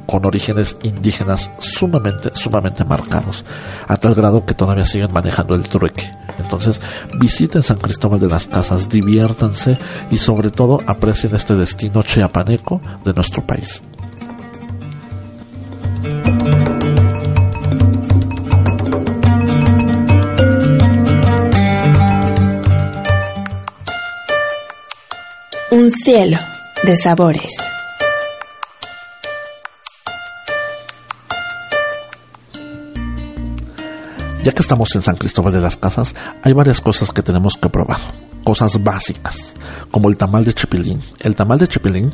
[0.05, 3.43] con orígenes indígenas sumamente, sumamente marcados,
[3.87, 6.07] a tal grado que todavía siguen manejando el trueque.
[6.37, 6.79] Entonces,
[7.19, 9.75] visiten San Cristóbal de las Casas, diviértanse
[10.11, 13.81] y sobre todo aprecien este destino chiapaneco de nuestro país.
[25.83, 26.37] Un cielo
[26.85, 27.57] de sabores.
[34.45, 37.67] Ya que estamos en San Cristóbal de las Casas, hay varias cosas que tenemos que
[37.67, 37.99] probar.
[38.45, 39.55] Cosas básicas,
[39.91, 41.01] como el tamal de chipilín.
[41.19, 42.13] El tamal de chipilín,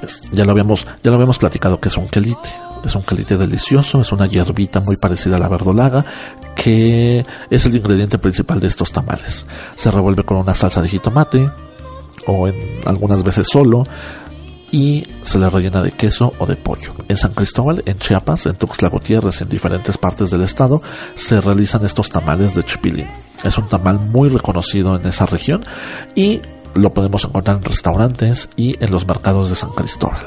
[0.00, 2.48] pues ya lo habíamos, ya lo habíamos platicado que es un quelite.
[2.86, 6.06] Es un quelite delicioso, es una hierbita muy parecida a la verdolaga,
[6.56, 9.44] que es el ingrediente principal de estos tamales.
[9.76, 11.50] Se revuelve con una salsa de jitomate,
[12.30, 12.54] o en
[12.86, 13.84] algunas veces solo,
[14.72, 16.92] y se le rellena de queso o de pollo.
[17.08, 20.80] En San Cristóbal, en Chiapas, en Tuxtla Gutiérrez, en diferentes partes del estado,
[21.14, 23.08] se realizan estos tamales de chipilín.
[23.42, 25.64] Es un tamal muy reconocido en esa región
[26.14, 26.40] y
[26.74, 30.20] lo podemos encontrar en restaurantes y en los mercados de San Cristóbal.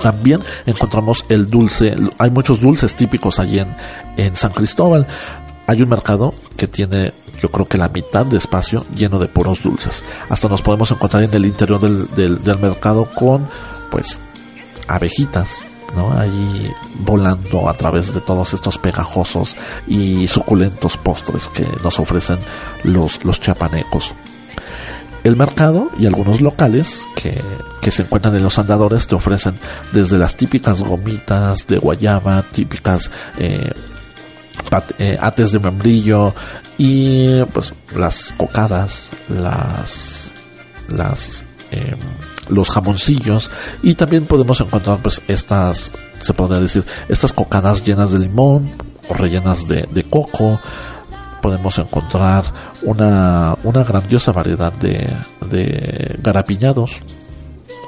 [0.00, 3.74] También encontramos el dulce, hay muchos dulces típicos allí en,
[4.16, 5.06] en San Cristóbal.
[5.66, 9.62] Hay un mercado que tiene yo creo que la mitad de espacio lleno de puros
[9.62, 10.04] dulces.
[10.28, 13.48] Hasta nos podemos encontrar en el interior del, del, mercado con,
[13.90, 14.16] pues,
[14.86, 15.58] abejitas,
[15.96, 16.12] ¿no?
[16.16, 19.56] Ahí volando a través de todos estos pegajosos
[19.88, 22.38] y suculentos postres que nos ofrecen
[22.84, 24.12] los, los chapanecos.
[25.24, 27.40] El mercado y algunos locales que,
[27.80, 29.54] que, se encuentran en los andadores te ofrecen
[29.92, 33.72] desde las típicas gomitas de guayaba, típicas eh,
[34.98, 36.34] eh, ates de membrillo
[36.78, 40.32] y pues las cocadas, las,
[40.88, 41.94] las eh,
[42.48, 43.50] los jamoncillos.
[43.82, 48.70] Y también podemos encontrar pues estas se podría decir estas cocadas llenas de limón
[49.08, 50.60] o rellenas de, de coco.
[51.40, 52.44] Podemos encontrar
[52.82, 55.12] una, una grandiosa variedad de,
[55.50, 57.02] de garapiñados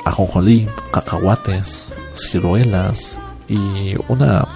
[0.05, 3.19] ajonjolí, cacahuates ciruelas
[3.49, 4.47] y una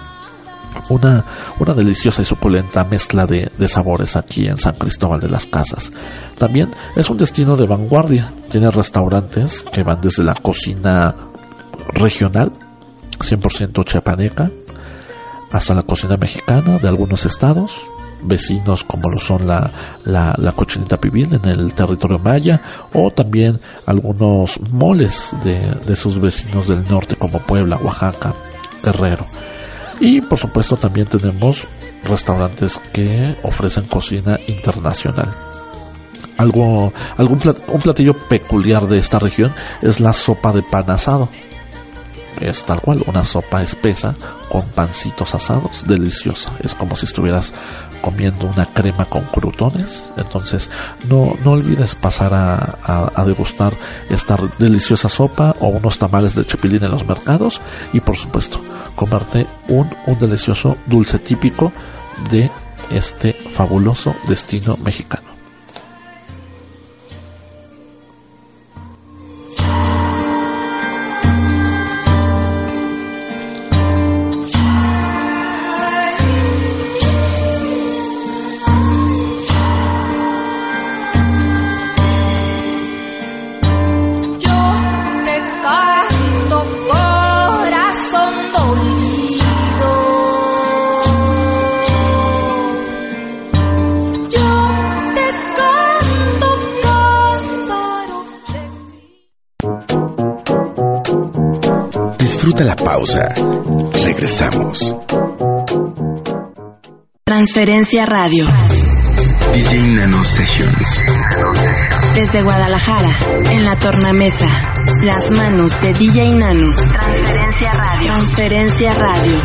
[0.89, 1.25] una,
[1.59, 5.91] una deliciosa y suculenta mezcla de, de, sabores aquí en San Cristóbal de las Casas.
[6.37, 8.31] También es un destino de vanguardia.
[8.49, 11.15] Tiene restaurantes que van desde la cocina
[11.93, 12.53] regional,
[13.19, 14.49] 100% chiapaneca,
[15.51, 17.81] hasta la cocina mexicana de algunos estados,
[18.23, 19.71] vecinos como lo son la,
[20.05, 22.61] la, la, cochinita pibil en el territorio maya
[22.93, 28.33] o también algunos moles de, de sus vecinos del norte como Puebla, Oaxaca,
[28.83, 29.25] Guerrero.
[29.99, 31.67] Y por supuesto también tenemos
[32.03, 35.33] restaurantes que ofrecen cocina internacional.
[36.37, 41.27] Algo, algún un platillo peculiar de esta región es la sopa de pan asado.
[42.39, 44.15] es tal cual, una sopa espesa
[44.47, 46.49] con pancitos asados, deliciosa.
[46.63, 47.51] Es como si estuvieras
[48.01, 50.05] comiendo una crema con crutones.
[50.15, 50.69] Entonces,
[51.09, 53.73] no, no olvides pasar a, a- a degustar
[54.09, 57.59] esta deliciosa sopa o unos tamales de chipilín en los mercados.
[57.91, 58.61] Y por supuesto,
[58.99, 61.71] comerte un, un delicioso dulce típico
[62.29, 62.51] de
[62.91, 65.38] este fabuloso destino mexicano.
[107.51, 108.45] Transferencia Radio.
[109.53, 111.03] DJ Nano Sessions.
[112.13, 113.09] Desde Guadalajara,
[113.49, 114.45] en la tornamesa.
[115.01, 116.75] Las manos de DJ Nano.
[116.75, 118.11] Transferencia Radio.
[118.13, 119.37] Transferencia Radio.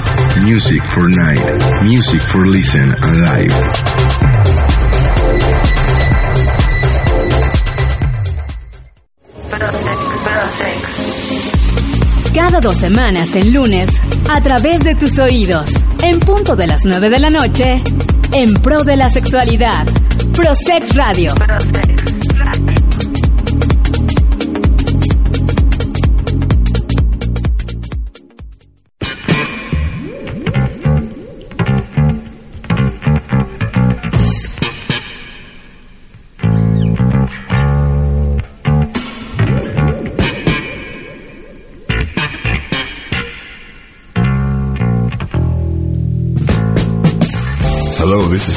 [0.43, 1.83] Music for night.
[1.83, 3.94] Music for listen and live.
[12.65, 13.87] Dos semanas en lunes,
[14.31, 15.69] a través de tus oídos,
[16.03, 17.83] en punto de las 9 de la noche,
[18.33, 19.85] en pro de la sexualidad.
[20.33, 21.35] Prosex Radio.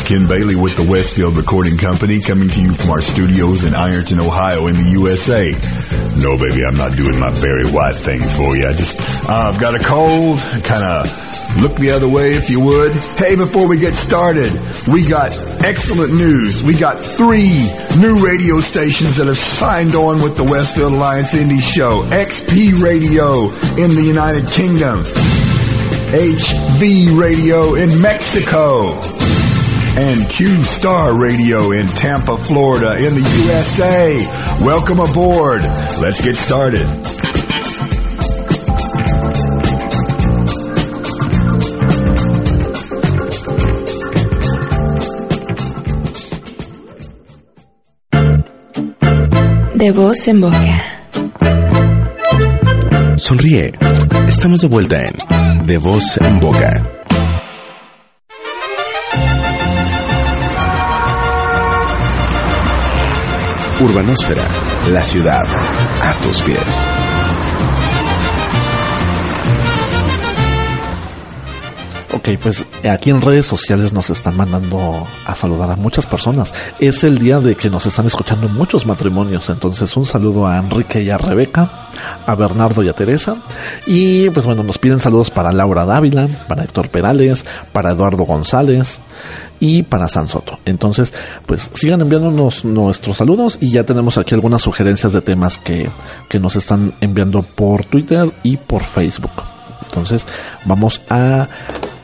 [0.08, 4.22] Ken Bailey with the Westfield Recording Company coming to you from our studios in Ironton,
[4.22, 5.52] Ohio in the USA.
[6.24, 8.70] No, baby, I'm not doing my Barry White thing for you.
[8.70, 10.40] I just, uh, I've got a cold.
[10.64, 12.94] Kind of look the other way if you would.
[13.20, 14.54] Hey, before we get started,
[14.88, 16.64] we got excellent news.
[16.64, 21.60] We got three new radio stations that have signed on with the Westfield Alliance Indie
[21.60, 22.04] Show.
[22.04, 25.04] XP Radio in the United Kingdom.
[26.16, 28.96] HV Radio in Mexico
[29.98, 34.14] and Q Star Radio in Tampa, Florida in the USA.
[34.64, 35.64] Welcome aboard.
[36.00, 36.86] Let's get started.
[49.74, 50.84] De voz en boca.
[53.16, 53.74] Sonríe.
[54.28, 56.97] Estamos de vuelta en De Voz en Boca.
[63.80, 64.42] Urbanósfera,
[64.92, 65.44] la ciudad,
[66.02, 66.58] a tus pies.
[72.12, 76.54] Ok, pues aquí en redes sociales nos están mandando a saludar a muchas personas.
[76.80, 79.50] Es el día de que nos están escuchando muchos matrimonios.
[79.50, 81.90] Entonces un saludo a Enrique y a Rebeca,
[82.26, 83.38] a Bernardo y a Teresa.
[83.86, 89.00] Y pues bueno, nos piden saludos para Laura Dávila, para Héctor Perales, para Eduardo González
[89.60, 90.60] y para San Soto.
[90.66, 91.14] Entonces,
[91.46, 95.90] pues sigan enviándonos nuestros saludos y ya tenemos aquí algunas sugerencias de temas que,
[96.30, 99.32] que nos están enviando por Twitter y por Facebook.
[99.88, 100.26] Entonces
[100.66, 101.48] vamos a,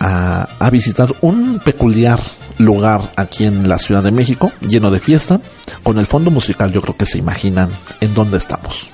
[0.03, 2.19] a, a visitar un peculiar
[2.57, 5.39] lugar aquí en la Ciudad de México, lleno de fiesta,
[5.81, 7.69] con el fondo musical yo creo que se imaginan
[8.01, 8.89] en dónde estamos.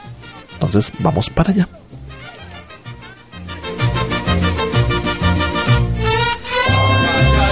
[0.53, 1.67] Entonces vamos para allá.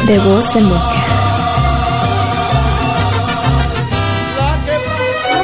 [0.05, 1.03] De voz en boca.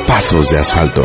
[0.07, 1.03] Pasos de asfalto.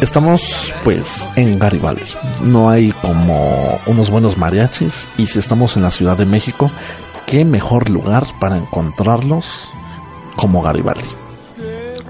[0.00, 2.02] Estamos pues en Garibaldi.
[2.42, 6.70] No hay como unos buenos mariachis y si estamos en la Ciudad de México,
[7.26, 9.68] qué mejor lugar para encontrarlos
[10.36, 11.08] como Garibaldi.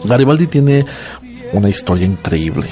[0.04, 0.84] Garibaldi tiene
[1.52, 2.68] una historia increíble.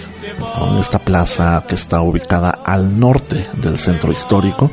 [0.80, 4.70] Esta plaza que está ubicada al norte del centro histórico,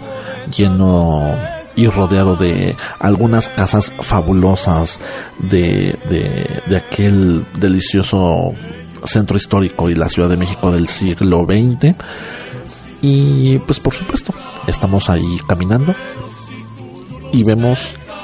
[0.55, 1.37] lleno
[1.75, 4.99] y rodeado de algunas casas fabulosas
[5.39, 8.53] de, de, de aquel delicioso
[9.05, 11.95] centro histórico y la Ciudad de México del siglo XX.
[13.01, 14.33] Y pues por supuesto,
[14.67, 15.93] estamos ahí caminando
[17.31, 17.79] y vemos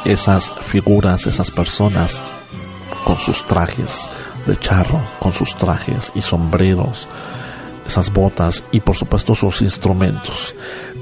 [0.05, 2.21] esas figuras, esas personas
[3.03, 4.07] con sus trajes
[4.45, 7.07] de charro, con sus trajes y sombreros,
[7.85, 10.55] esas botas y por supuesto sus instrumentos,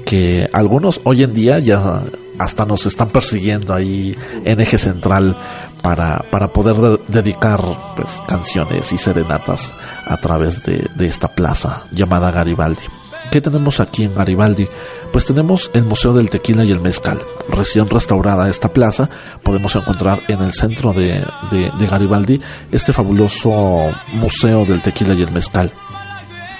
[0.04, 2.02] que algunos hoy en día ya
[2.38, 5.36] hasta nos están persiguiendo ahí en eje central
[5.82, 7.60] para, para poder de- dedicar
[7.96, 9.70] pues, canciones y serenatas
[10.06, 12.82] a través de, de esta plaza llamada Garibaldi.
[13.30, 14.66] ¿Qué tenemos aquí en Garibaldi?
[15.12, 17.20] Pues tenemos el Museo del Tequila y el Mezcal.
[17.48, 19.08] Recién restaurada esta plaza,
[19.42, 22.40] podemos encontrar en el centro de, de- de Garibaldi
[22.72, 25.70] este fabuloso Museo del Tequila y el Mezcal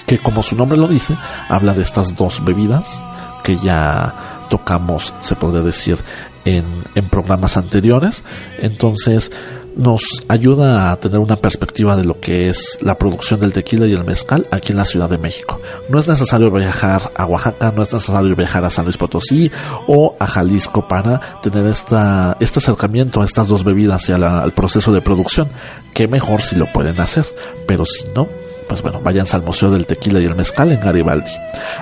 [0.05, 1.13] que como su nombre lo dice,
[1.49, 2.99] habla de estas dos bebidas
[3.43, 5.99] que ya tocamos, se podría decir,
[6.45, 6.65] en,
[6.95, 8.23] en programas anteriores.
[8.59, 9.31] Entonces
[9.79, 13.93] nos ayuda a tener una perspectiva de lo que es la producción del tequila y
[13.93, 15.61] el mezcal aquí en la Ciudad de México.
[15.89, 19.49] No es necesario viajar a Oaxaca, no es necesario viajar a San Luis Potosí
[19.87, 24.91] o a Jalisco para tener esta, este acercamiento a estas dos bebidas y al proceso
[24.91, 25.47] de producción.
[25.93, 27.25] Qué mejor si lo pueden hacer,
[27.65, 28.27] pero si no,
[28.69, 31.31] pues bueno, váyanse al del Tequila y el Mezcal en Garibaldi.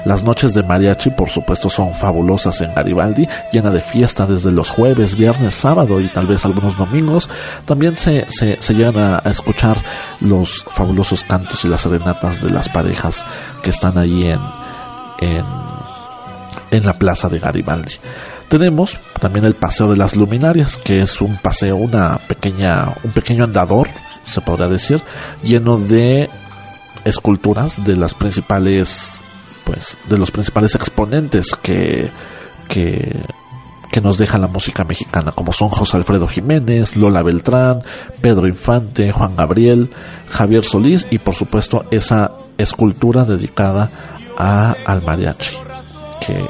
[0.06, 4.70] Las noches de mariachi, por supuesto, son fabulosas en Garibaldi, llena de fiesta desde los
[4.70, 7.30] jueves, viernes, sábado y tal vez algunos domingos.
[7.66, 9.78] También se, se, llegan a, escuchar
[10.22, 13.26] los fabulosos cantos y las serenatas de las parejas
[13.62, 14.40] que están ahí en,
[16.72, 17.96] en la plaza de Garibaldi.
[18.48, 23.44] Tenemos también el paseo de las luminarias, que es un paseo, una pequeña, un pequeño
[23.44, 23.90] andador,
[24.24, 25.02] se podría decir,
[25.44, 26.30] lleno de
[27.08, 29.12] esculturas de las principales
[29.64, 32.10] pues de los principales exponentes que
[33.92, 37.82] que nos deja la música mexicana, como son José Alfredo Jiménez, Lola Beltrán,
[38.22, 39.90] Pedro Infante, Juan Gabriel,
[40.30, 43.90] Javier Solís y por supuesto esa escultura dedicada
[44.38, 45.56] a, al mariachi,
[46.26, 46.46] que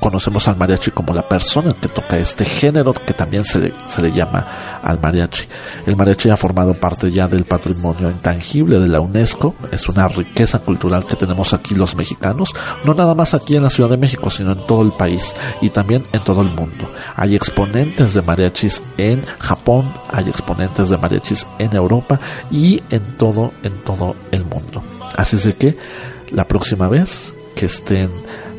[0.00, 4.02] conocemos al mariachi como la persona que toca este género que también se le, se
[4.02, 5.46] le llama al mariachi.
[5.86, 10.58] El mariachi ha formado parte ya del patrimonio intangible de la UNESCO, es una riqueza
[10.58, 12.52] cultural que tenemos aquí los mexicanos,
[12.84, 15.70] no nada más aquí en la Ciudad de México, sino en todo el país y
[15.70, 16.90] también en todo el mundo.
[17.16, 22.20] Hay exponentes de mariachis en Japón, hay exponentes de mariachis en Europa
[22.50, 24.82] y en todo, en todo el mundo.
[25.16, 25.76] Así es de que
[26.30, 28.10] la próxima vez que estén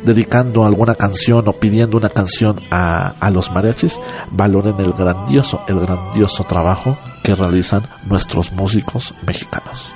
[0.04, 4.00] dedicando alguna canción o pidiendo una canción a, a los mariachis,
[4.32, 9.92] valoren el grandioso, el grandioso trabajo que realizan nuestros músicos mexicanos.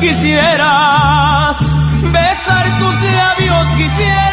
[0.00, 1.56] quisiera,
[2.12, 4.29] besar tus labios quisiera.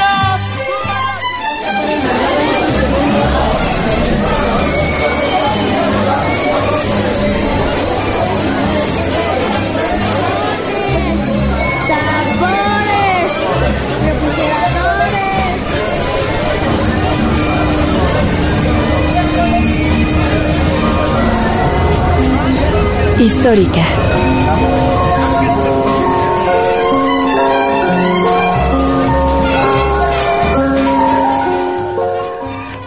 [23.19, 23.83] Histórica.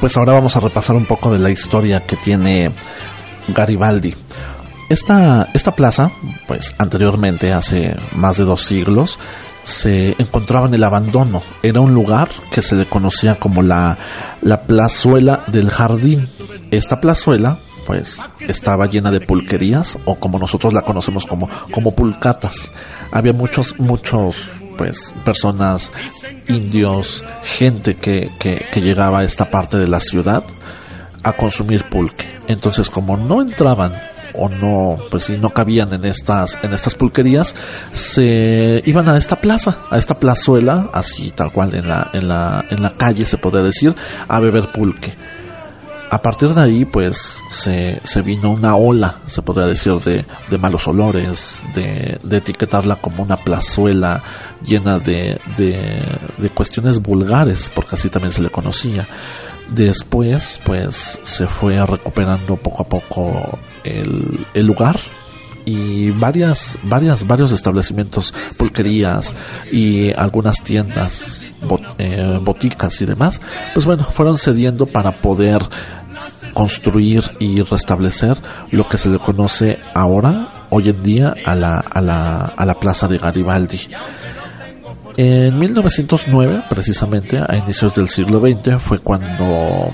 [0.00, 2.70] Pues ahora vamos a repasar un poco de la historia que tiene
[3.48, 4.14] Garibaldi.
[4.88, 6.12] Esta, esta plaza,
[6.46, 9.18] pues anteriormente, hace más de dos siglos,
[9.64, 11.42] se encontraba en el abandono.
[11.62, 13.98] Era un lugar que se le conocía como la,
[14.42, 16.28] la plazuela del jardín.
[16.70, 22.70] Esta plazuela, pues, estaba llena de pulquerías, o como nosotros la conocemos como, como pulcatas.
[23.12, 24.36] Había muchos, muchos,
[24.76, 25.92] pues, personas,
[26.48, 30.44] indios, gente que, que, que llegaba a esta parte de la ciudad
[31.22, 32.26] a consumir pulque.
[32.48, 33.92] Entonces, como no entraban
[34.34, 37.54] o no, pues si no cabían en estas, en estas pulquerías,
[37.92, 42.64] se iban a esta plaza, a esta plazuela, así tal cual en la, en la,
[42.70, 43.94] en la calle se podría decir,
[44.28, 45.14] a beber pulque.
[46.12, 50.58] A partir de ahí, pues, se, se vino una ola, se podría decir, de, de
[50.58, 54.20] malos olores, de, de etiquetarla como una plazuela
[54.66, 59.06] llena de, de, cuestiones vulgares, porque así también se le conocía.
[59.68, 64.98] Después, pues, se fue recuperando poco a poco el, el lugar
[65.64, 69.32] y varias, varias, varios establecimientos, pulquerías
[69.70, 73.40] y algunas tiendas, bot- eh, boticas y demás,
[73.74, 75.62] pues bueno, fueron cediendo para poder
[76.52, 78.36] construir y restablecer
[78.70, 82.74] lo que se le conoce ahora, hoy en día, a la, a la, a la
[82.74, 83.80] plaza de Garibaldi.
[85.16, 89.90] En 1909, precisamente, a inicios del siglo XX, fue cuando,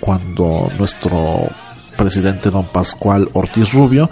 [0.00, 1.48] cuando nuestro
[1.96, 4.08] presidente don Pascual Ortiz Rubio,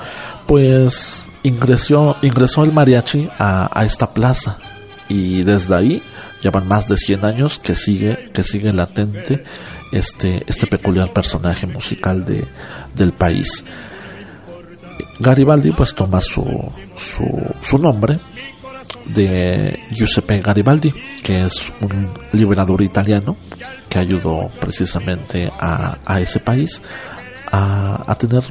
[0.46, 4.58] pues ingresó, ingresó el mariachi a, a esta plaza.
[5.08, 6.02] y desde ahí
[6.42, 9.44] ya van más de 100 años que sigue que sigue latente
[9.92, 12.44] este este peculiar personaje musical de
[12.94, 13.64] del país.
[15.18, 16.44] Garibaldi pues toma su
[16.96, 17.24] su,
[17.62, 18.18] su nombre
[19.06, 23.36] de Giuseppe Garibaldi, que es un liberador italiano
[23.88, 26.82] que ayudó precisamente a, a ese país
[27.52, 28.42] a, a tener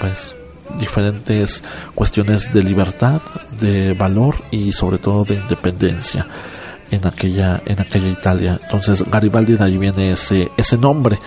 [0.00, 0.36] pues
[0.78, 1.62] diferentes
[1.94, 3.20] cuestiones de libertad,
[3.60, 6.26] de valor y sobre todo de independencia
[6.94, 8.60] en aquella en aquella Italia.
[8.62, 11.18] Entonces Garibaldi de ahí viene ese ese nombre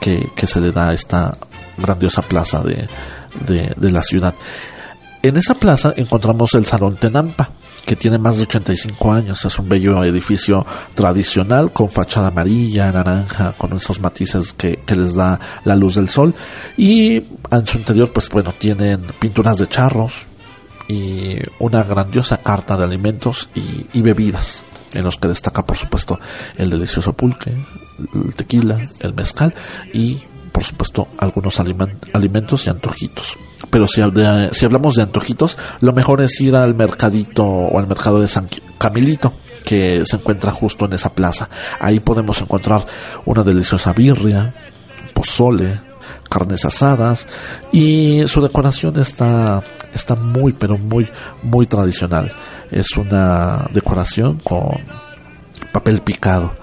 [0.00, 1.36] que, que se le da a esta
[1.78, 2.86] grandiosa plaza de,
[3.40, 4.34] de, la ciudad.
[5.22, 7.50] En esa plaza encontramos el Salón Tenampa,
[7.86, 9.44] que tiene más de 85 años.
[9.44, 15.14] Es un bello edificio tradicional con fachada amarilla, naranja, con esos matices que, que les
[15.14, 16.34] da la luz del sol.
[16.76, 17.16] Y
[17.50, 20.26] en su interior, pues bueno, tienen pinturas de charros
[20.86, 24.64] y una grandiosa carta de alimentos y bebidas,
[24.94, 26.18] en los que destaca, por supuesto,
[26.56, 27.52] el delicioso pulque,
[28.14, 29.54] el tequila, el mezcal
[29.92, 30.22] y
[30.52, 33.36] por supuesto, algunos alimen- alimentos y antojitos.
[33.70, 34.00] Pero si,
[34.52, 38.48] si hablamos de antojitos, lo mejor es ir al mercadito o al mercado de San
[38.78, 39.32] Camilito,
[39.64, 41.48] que se encuentra justo en esa plaza.
[41.80, 42.86] Ahí podemos encontrar
[43.24, 44.54] una deliciosa birria,
[45.12, 45.80] pozole,
[46.28, 47.26] carnes asadas
[47.72, 49.62] y su decoración está,
[49.94, 51.08] está muy, pero muy,
[51.42, 52.32] muy tradicional.
[52.70, 54.72] Es una decoración con
[55.72, 56.54] papel picado.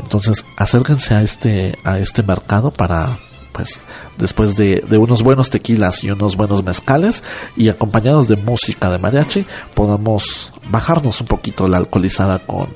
[0.00, 3.18] Entonces, acérquense a este, a este mercado para,
[3.52, 3.80] pues,
[4.16, 7.22] después de, unos buenos tequilas y unos buenos mezcales
[7.56, 9.44] y acompañados de música de mariachi,
[9.74, 12.68] podamos bajarnos un poquito la alcoholizada con,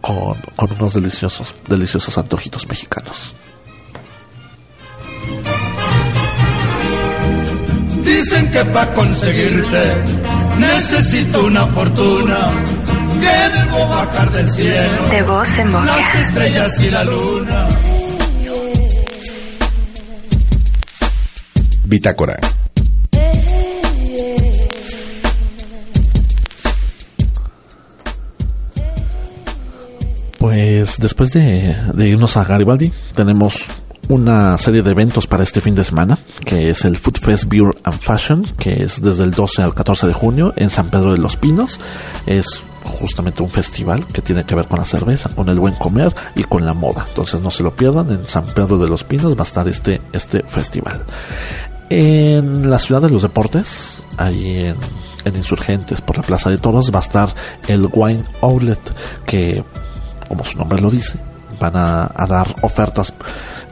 [0.00, 3.34] con, con unos deliciosos, deliciosos antojitos mexicanos.
[8.04, 10.04] Dicen que para conseguirte
[10.58, 12.62] necesito una fortuna,
[13.20, 15.84] que debo bajar del cielo De voz en boca.
[15.84, 17.68] las estrellas y la luna.
[21.84, 22.38] Bitácora.
[30.38, 33.64] Pues después de, de irnos a Garibaldi, tenemos
[34.08, 37.70] una serie de eventos para este fin de semana, que es el Food Fest Beer
[37.84, 41.18] and Fashion, que es desde el 12 al 14 de junio en San Pedro de
[41.18, 41.78] los Pinos.
[42.26, 42.62] Es
[43.00, 46.44] justamente un festival que tiene que ver con la cerveza, con el buen comer y
[46.44, 47.04] con la moda.
[47.08, 50.00] Entonces no se lo pierdan, en San Pedro de los Pinos va a estar este,
[50.12, 51.04] este festival.
[51.90, 54.76] En la ciudad de los deportes, ahí en,
[55.24, 57.34] en Insurgentes, por la Plaza de Toros, va a estar
[57.66, 58.80] el Wine Outlet,
[59.26, 59.64] que,
[60.28, 61.18] como su nombre lo dice,
[61.60, 63.12] van a, a dar ofertas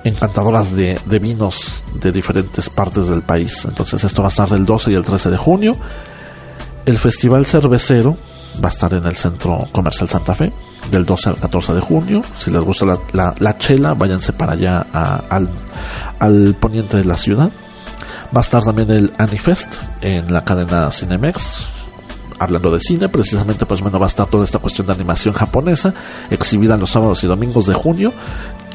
[0.09, 3.64] encantadoras de, vinos de diferentes partes del país.
[3.64, 5.76] Entonces esto va a estar del 12 y el 13 de junio.
[6.84, 8.16] El Festival Cervecero
[8.64, 10.52] va a estar en el Centro Comercial Santa Fe
[10.90, 12.22] del 12 al 14 de junio.
[12.38, 12.86] Si les gusta
[13.40, 15.50] la chela, váyanse para allá a- al,
[16.20, 17.50] al poniente de la ciudad.
[18.34, 21.66] Va a estar también el Anifest en la cadena Cinemex.
[22.38, 25.94] Hablando de cine, precisamente, pues bueno, va a estar toda esta cuestión de animación japonesa,
[26.28, 28.12] exhibida los sábados y domingos de junio.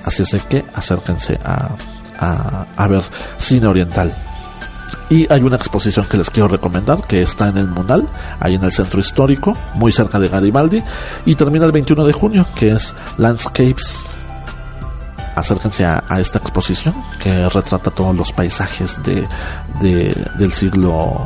[0.06, 1.76] Así es que acérquense a,
[2.78, 3.04] a, ver
[3.38, 4.14] cine oriental.
[5.10, 8.08] Y hay una exposición que les quiero recomendar que está en el Munal,
[8.40, 10.82] ahí en el centro histórico, muy cerca de Garibaldi,
[11.26, 14.00] y termina el 21 de junio, que es Landscapes.
[15.36, 19.28] Acérquense a, a esta exposición que retrata todos los paisajes de,
[19.82, 21.26] de- del siglo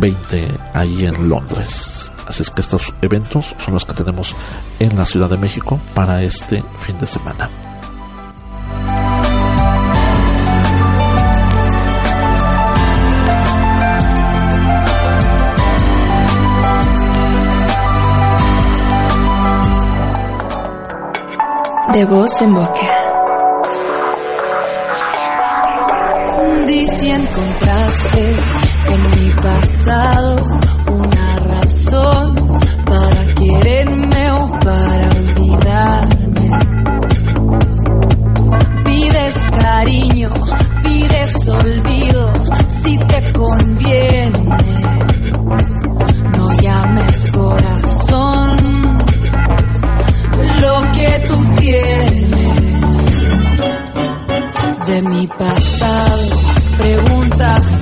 [0.00, 2.10] XX ahí en Londres.
[2.28, 4.34] Así es que estos eventos son los que tenemos
[4.80, 7.48] en la Ciudad de México para este fin de semana.
[21.96, 22.88] De voz en boca.
[26.66, 28.36] Di si encontraste
[28.90, 30.36] en mi pasado
[30.92, 32.34] una razón
[32.84, 36.50] para quererme o para olvidarme.
[38.84, 40.32] Pides cariño,
[40.82, 42.32] pides olvido,
[42.68, 44.65] si te conviene.
[54.86, 56.22] De mi pasado.
[56.78, 57.75] Preguntas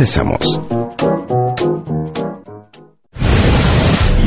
[0.00, 0.38] Regresamos.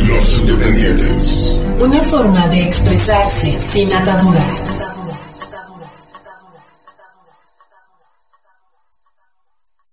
[0.05, 1.59] Los Independientes.
[1.79, 4.77] Una forma de expresarse sin ataduras.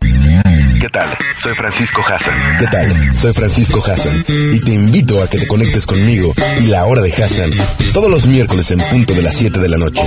[0.00, 1.16] ¿Qué tal?
[1.42, 2.58] Soy Francisco Hassan.
[2.58, 3.14] ¿Qué tal?
[3.14, 7.10] Soy Francisco Hassan y te invito a que te conectes conmigo y la hora de
[7.10, 7.52] Hassan
[7.94, 10.02] todos los miércoles en punto de las 7 de la noche.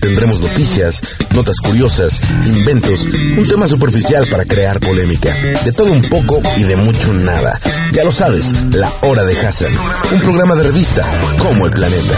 [0.00, 1.00] Tendremos noticias,
[1.38, 5.32] notas curiosas, inventos, un tema superficial para crear polémica,
[5.64, 7.60] de todo un poco y de mucho nada.
[7.92, 9.70] Ya lo sabes, la hora de Hassan,
[10.12, 11.04] un programa de revista
[11.38, 12.14] como el planeta.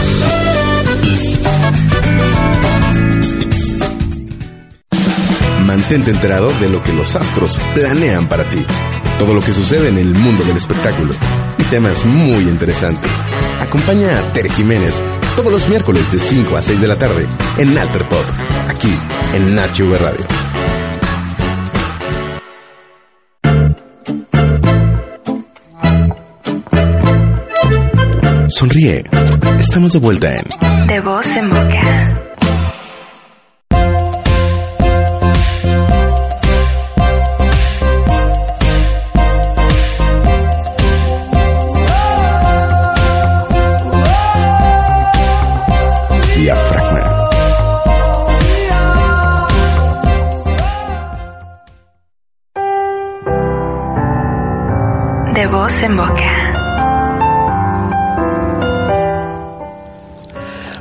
[5.67, 8.65] Mantente enterado de lo que los astros planean para ti.
[9.19, 11.13] Todo lo que sucede en el mundo del espectáculo.
[11.59, 13.11] Y temas muy interesantes.
[13.61, 14.95] Acompaña a Tere Jiménez
[15.37, 17.27] todos los miércoles de 5 a 6 de la tarde
[17.59, 18.25] en Alter Pop,
[18.69, 18.93] aquí
[19.35, 20.27] en Nacho V Radio.
[28.49, 29.05] Sonríe.
[29.59, 30.45] Estamos de vuelta en
[30.87, 32.30] De voz en boca.
[55.83, 56.53] En boca.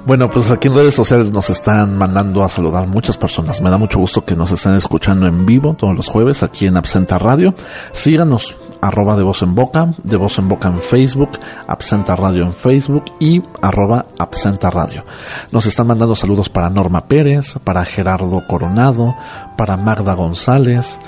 [0.06, 3.62] Bueno, pues aquí en redes sociales nos están mandando a saludar muchas personas.
[3.62, 6.78] Me da mucho gusto que nos estén escuchando en vivo todos los jueves aquí en
[6.78, 7.54] Absenta Radio.
[7.91, 11.32] Síganos, arroba de voz en boca, de voz en boca en Facebook,
[11.68, 15.06] Absenta Radio en Facebook y arroba Absenta Radio.
[15.52, 19.16] Nos están mandando saludos para Norma Pérez, para Gerardo Coronado,
[19.58, 21.00] para Magda González,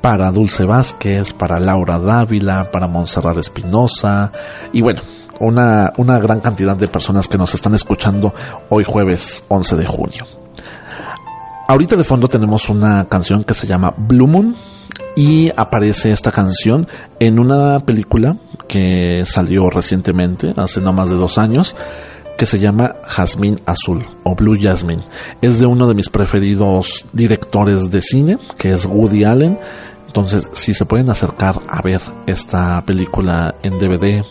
[0.00, 4.32] para Dulce Vázquez, para Laura Dávila, para Montserrat Espinosa
[4.72, 5.00] y bueno,
[5.40, 8.34] una, una gran cantidad de personas que nos están escuchando
[8.68, 10.26] hoy jueves 11 de junio.
[11.68, 14.56] Ahorita de fondo tenemos una canción que se llama Blue Moon
[15.16, 16.88] y aparece esta canción
[17.18, 18.36] en una película
[18.66, 21.74] que salió recientemente, hace no más de dos años,
[22.38, 25.02] que se llama Jazmín Azul o Blue Jasmine.
[25.42, 29.58] Es de uno de mis preferidos directores de cine, que es Woody Allen.
[30.06, 34.24] Entonces, si se pueden acercar a ver esta película en DVD,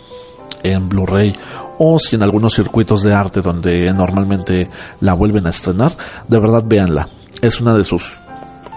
[0.63, 1.35] en Blu-ray
[1.77, 4.69] o si en algunos circuitos de arte donde normalmente
[5.01, 5.95] la vuelven a estrenar,
[6.27, 7.09] de verdad véanla.
[7.41, 8.03] Es una de sus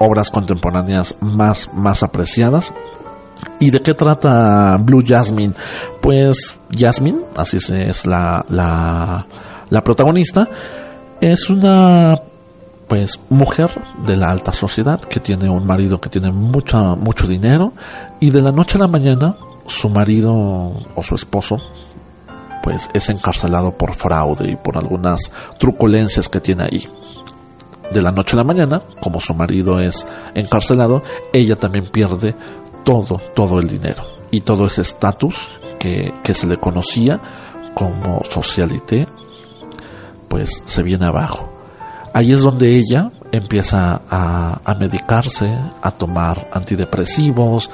[0.01, 2.73] obras contemporáneas más, más apreciadas.
[3.59, 5.55] ¿Y de qué trata Blue Jasmine?
[6.01, 10.49] Pues Jasmine, así es la, la, protagonista,
[11.21, 12.21] es una
[12.89, 13.71] pues mujer
[14.07, 17.73] de la alta sociedad que tiene un marido que tiene mucha, mucho dinero
[18.19, 19.37] y de la noche a la mañana
[19.67, 21.61] su marido o su esposo
[22.63, 26.89] pues es encarcelado por fraude y por algunas truculencias que tiene ahí.
[27.93, 32.35] De la noche a la mañana, como su marido es encarcelado, ella también pierde
[32.85, 35.37] todo, todo el dinero y todo ese estatus
[35.79, 37.21] que, que se le conocía
[37.75, 39.07] como socialité,
[40.29, 41.49] pues se viene abajo.
[42.13, 47.71] Ahí es donde ella empieza a, a medicarse, a tomar antidepresivos,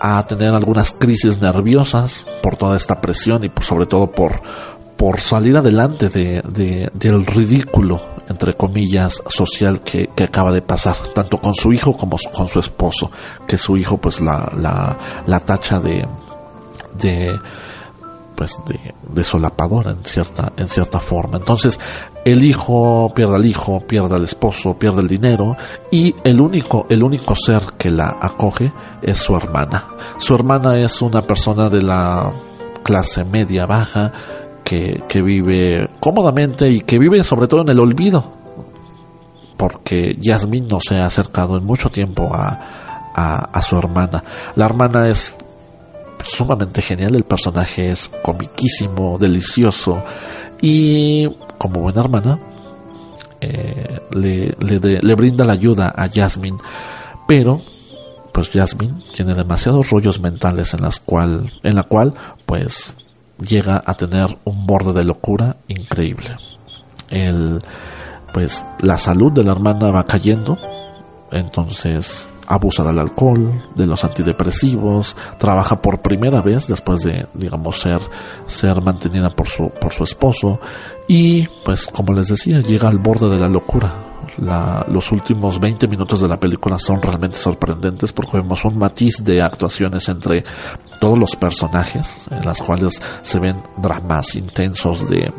[0.00, 4.42] a tener algunas crisis nerviosas por toda esta presión y por, sobre todo por,
[4.96, 10.96] por salir adelante de, de- del ridículo, entre comillas, social que, que acaba de pasar,
[11.14, 13.10] tanto con su hijo como con su esposo,
[13.46, 16.06] que su hijo pues la, la, la tacha de,
[16.98, 17.38] de
[18.34, 21.38] pues de, de solapadora en cierta en cierta forma.
[21.38, 21.80] Entonces
[22.24, 25.56] el hijo pierde al hijo pierde al esposo pierde el dinero
[25.90, 28.72] y el único el único ser que la acoge
[29.02, 29.88] es su hermana.
[30.18, 32.30] Su hermana es una persona de la
[32.82, 34.12] clase media baja
[34.66, 38.32] que, vive cómodamente y que vive sobre todo en el olvido
[39.56, 44.22] porque Yasmin no se ha acercado en mucho tiempo a, a, su hermana
[44.56, 45.34] la hermana es
[46.26, 47.14] sumamente genial.
[47.14, 50.02] El personaje es comiquísimo, delicioso.
[50.60, 52.38] Y como buena hermana,
[53.40, 56.58] eh, le, le brinda la ayuda a Jasmine.
[57.26, 57.60] Pero,
[58.32, 62.14] pues Jasmine tiene demasiados rollos mentales en las cual, en la cual,
[62.44, 62.94] pues,
[63.38, 66.36] llega a tener un borde de locura increíble.
[67.10, 67.62] El,
[68.32, 70.58] pues, la salud de la hermana va cayendo.
[71.30, 78.00] Entonces, abusa del alcohol, de los antidepresivos, trabaja por primera vez después de, digamos, ser,
[78.46, 80.60] ser mantenida por su, por su esposo
[81.08, 84.05] y, pues, como les decía, llega al borde de la locura.
[84.38, 89.22] La- los últimos 20 minutos de la película son realmente sorprendentes porque vemos un matiz
[89.24, 90.44] de actuaciones entre
[91.00, 95.32] todos los personajes, en las cuales se ven dramas intensos de,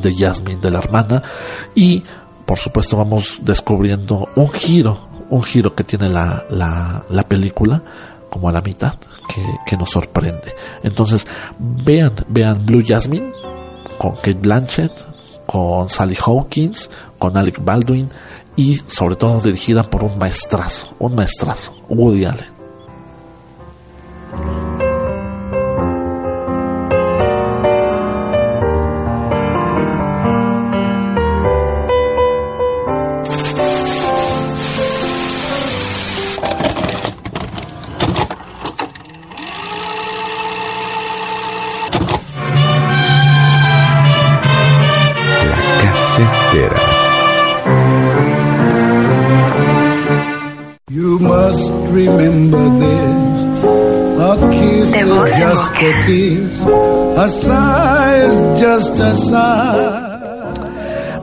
[0.00, 1.22] de Jasmine, de la hermana,
[1.74, 2.02] y
[2.44, 7.82] por supuesto vamos descubriendo un giro, un giro que tiene la, la, la película
[8.30, 8.94] como a la mitad,
[9.34, 10.54] que, que nos sorprende.
[10.82, 11.26] Entonces,
[11.58, 13.32] vean, vean Blue Jasmine
[13.98, 14.92] con Kate Blanchett,
[15.48, 18.10] con Sally Hawkins, con Alec Baldwin
[18.54, 22.57] y sobre todo dirigida por un maestrazo, un maestrazo, Woody Allen.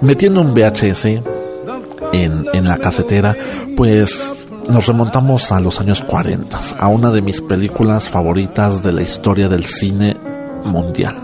[0.01, 1.06] Metiendo un VHS
[2.14, 3.36] en, en la casetera,
[3.76, 9.01] pues nos remontamos a los años 40, a una de mis películas favoritas de la
[9.01, 10.16] historia del cine
[10.64, 11.16] mundial.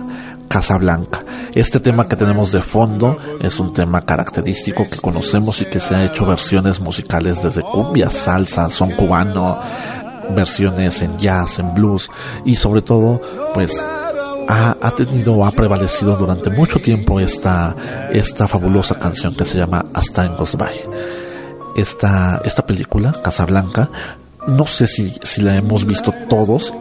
[0.50, 1.24] Casablanca.
[1.56, 5.96] Este tema que tenemos de fondo es un tema característico que conocemos y que se
[5.96, 9.58] ha hecho versiones musicales desde cumbia, salsa, son cubano,
[10.36, 12.10] versiones en jazz, en blues
[12.46, 13.22] y sobre todo
[13.54, 13.84] pues
[14.48, 17.76] ha, ha tenido, ha prevalecido durante mucho tiempo esta,
[18.12, 20.82] esta fabulosa canción que se llama As Time Goes By.
[21.76, 23.90] Esta, esta película, Casablanca,
[24.48, 26.74] no sé si, si la hemos visto todos,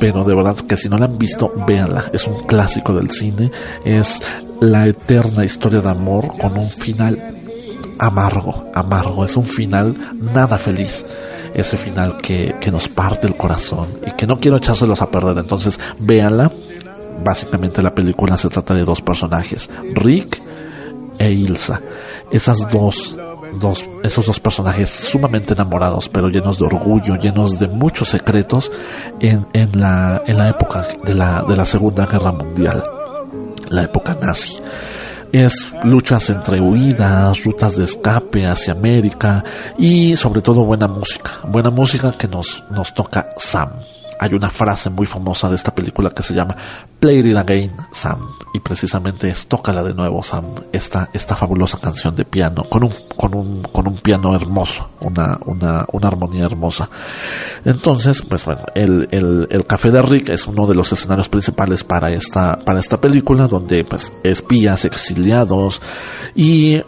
[0.00, 2.04] pero de verdad que si no la han visto, véanla.
[2.12, 3.50] Es un clásico del cine,
[3.84, 4.20] es
[4.60, 7.38] la eterna historia de amor con un final
[7.98, 9.94] amargo, amargo, es un final
[10.34, 11.04] nada feliz.
[11.54, 15.38] Ese final que, que nos parte el corazón y que no quiero echárselos a perder.
[15.38, 16.50] Entonces, véanla.
[17.24, 20.40] Básicamente la película se trata de dos personajes, Rick
[21.18, 21.80] e Ilsa.
[22.32, 23.16] Esas dos,
[23.60, 28.72] dos, esos dos personajes sumamente enamorados, pero llenos de orgullo, llenos de muchos secretos
[29.20, 32.82] en, en la, en la época de la, de la Segunda Guerra Mundial,
[33.68, 34.58] la época nazi.
[35.32, 39.42] Es luchas entre huidas, rutas de escape hacia América
[39.78, 41.32] y sobre todo buena música.
[41.48, 43.70] Buena música que nos, nos toca Sam.
[44.22, 46.54] Hay una frase muy famosa de esta película que se llama
[47.00, 48.20] Play it again, Sam.
[48.54, 50.44] Y precisamente es Tócala de nuevo, Sam.
[50.70, 55.40] Esta, esta fabulosa canción de piano, con un, con un, con un piano hermoso, una,
[55.46, 56.88] una, una armonía hermosa.
[57.64, 61.82] Entonces, pues bueno, el, el, el Café de Rick es uno de los escenarios principales
[61.82, 65.82] para esta, para esta película, donde pues espías, exiliados
[66.36, 66.80] y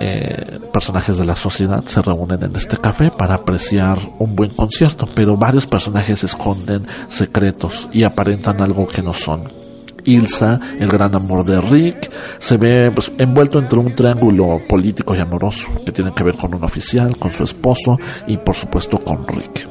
[0.00, 5.08] eh, personajes de la sociedad se reúnen en este café para apreciar un buen concierto,
[5.14, 9.64] pero varios personajes esconden secretos y aparentan algo que no son.
[10.04, 15.20] Ilsa, el gran amor de Rick, se ve pues, envuelto entre un triángulo político y
[15.20, 19.26] amoroso que tiene que ver con un oficial, con su esposo y por supuesto con
[19.26, 19.68] Rick.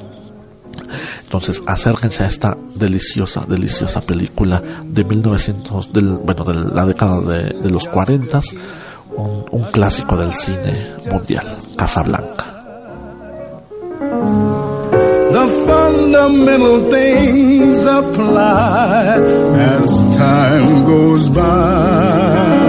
[1.24, 7.43] Entonces, acérquense a esta deliciosa, deliciosa película de 1900, del, bueno, de la década de,
[7.59, 8.41] de los 40,
[9.16, 12.45] un, un clásico del cine mundial, Casablanca.
[15.34, 19.18] The fundamental things apply
[19.57, 22.64] as time goes by.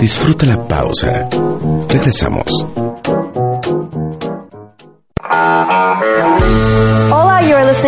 [0.00, 1.28] Disfruta la pausa.
[1.88, 2.91] Regresamos.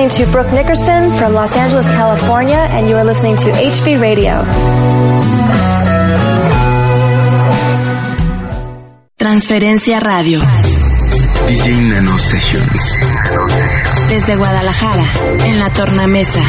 [0.04, 4.44] Listening to Brooke Nickerson from Los Angeles, California, and you are listening to HB Radio.
[9.16, 10.40] Transferencia Radio.
[11.48, 12.94] DJ Nano Sessions.
[14.08, 15.04] Desde Guadalajara,
[15.46, 16.42] en la tornamesa.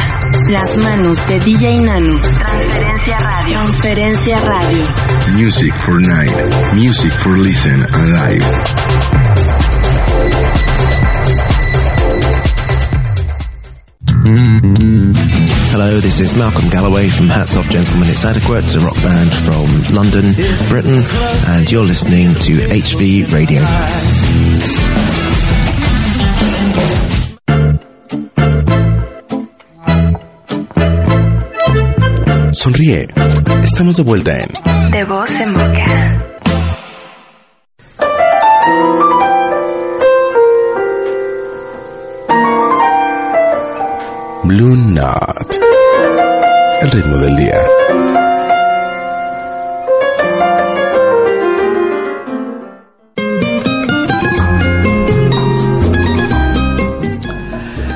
[0.48, 2.20] Las manos de DJ Nano.
[2.20, 3.54] Transferencia Radio.
[3.54, 4.86] Transferencia Radio.
[5.34, 6.74] Music for night.
[6.74, 9.25] Music for listen and live.
[14.26, 18.08] Hello, this is Malcolm Galloway from Hats Off Gentlemen.
[18.08, 20.24] It's adequate, a rock band from London,
[20.68, 21.04] Britain,
[21.46, 23.62] and you're listening to HV Radio.
[32.52, 33.06] Sonríe.
[33.62, 34.48] Estamos de vuelta en
[34.90, 36.26] De voz en boca.
[44.46, 45.58] Blue Knot.
[46.80, 47.58] el ritmo del día.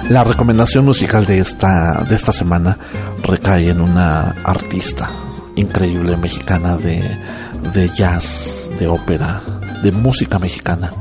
[0.08, 2.76] La recomendación musical de esta, de esta semana
[3.22, 5.08] recae en una artista
[5.54, 7.16] increíble mexicana de,
[7.72, 9.40] de jazz, de ópera,
[9.84, 10.92] de música mexicana,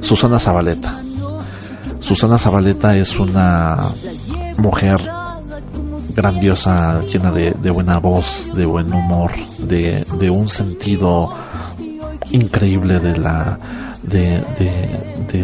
[0.00, 1.00] Susana Zabaleta.
[2.00, 3.88] Susana Zabaleta es una
[4.58, 5.00] mujer
[6.16, 11.30] grandiosa, llena de, de buena voz, de buen humor, de, un sentido
[12.30, 13.58] increíble de la
[14.02, 14.42] de,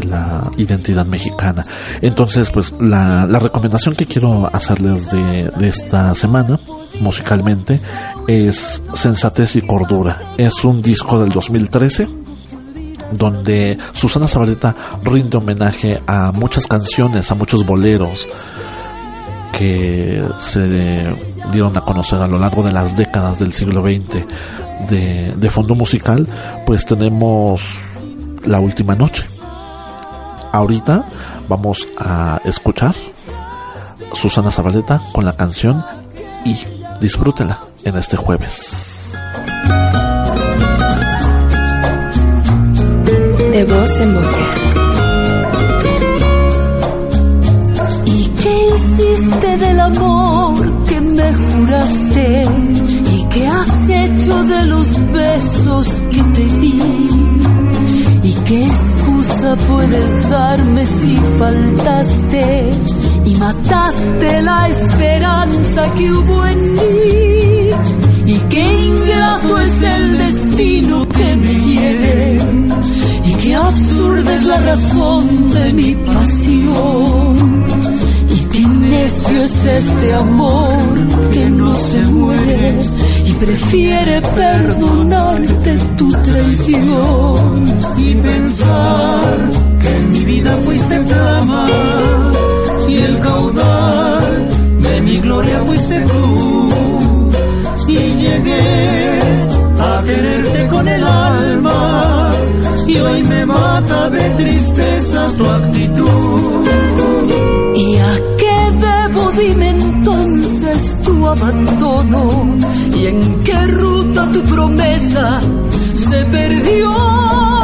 [0.04, 1.64] la identidad mexicana.
[2.00, 6.58] Entonces, pues la, la recomendación que quiero hacerles de, de esta semana,
[7.00, 7.80] musicalmente,
[8.26, 10.22] es Sensatez y Cordura.
[10.38, 12.08] Es un disco del 2013
[13.12, 18.26] donde Susana Zabaleta rinde homenaje a muchas canciones, a muchos boleros
[19.53, 21.14] que se
[21.53, 24.24] dieron a conocer a lo largo de las décadas del siglo XX
[24.88, 26.26] de, fondo musical,
[26.66, 27.62] pues tenemos
[28.44, 29.24] La Última Noche.
[30.53, 31.07] Ahorita
[31.48, 32.94] vamos a escuchar
[34.14, 35.84] Susana Zabaleta con la canción
[36.44, 36.57] y
[37.00, 38.98] disfrútela en este jueves.
[43.53, 44.61] De voz en.
[49.62, 52.44] Del amor que me juraste?
[53.16, 56.80] ¿Y qué has hecho de los besos que te di?
[58.30, 62.70] ¿Y qué excusa puedes darme si faltaste
[63.24, 68.32] y mataste la esperanza que hubo en mí?
[68.34, 72.38] ¿Y qué ingrato es el destino que me hiere?
[73.24, 77.01] ¿Y qué absurda es la razón de mi pasión?
[79.43, 80.78] Es este amor
[81.32, 82.74] que no se muere
[83.26, 87.64] y prefiere perdonarte tu traición.
[87.99, 89.36] y pensar
[89.80, 91.66] que en mi vida fuiste flama
[92.88, 94.49] y el caudal
[94.80, 96.70] de mi gloria fuiste tú
[97.88, 99.11] y llegué
[99.90, 102.32] a quererte con el alma
[102.86, 106.61] y hoy me mata de tristeza tu actitud
[109.37, 112.59] Dime entonces tu abandono
[112.95, 115.41] y en qué ruta tu promesa
[115.95, 116.95] se perdió.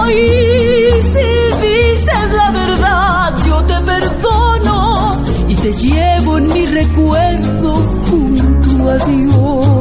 [0.09, 1.29] Y si
[1.66, 7.75] dices la verdad, yo te perdono y te llevo en mi recuerdo
[8.09, 9.78] junto a Dios.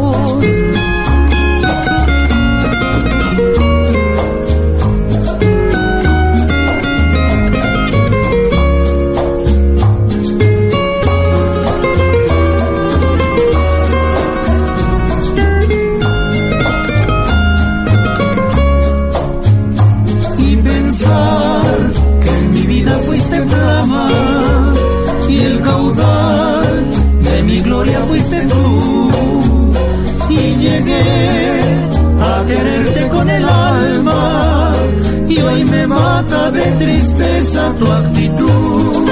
[36.28, 39.10] De tristeza tu actitud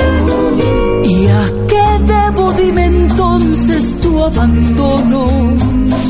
[1.03, 2.53] ¿Y a qué debo?
[2.53, 5.27] Dime entonces tu abandono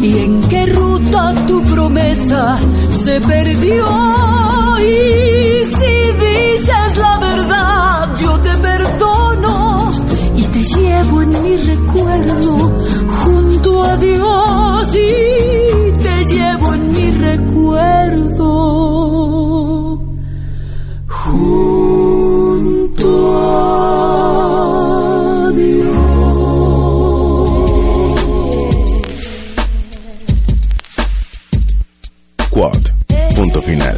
[0.02, 2.58] y en qué ruta tu promesa
[2.90, 4.35] se perdió.
[33.36, 33.98] Punto final.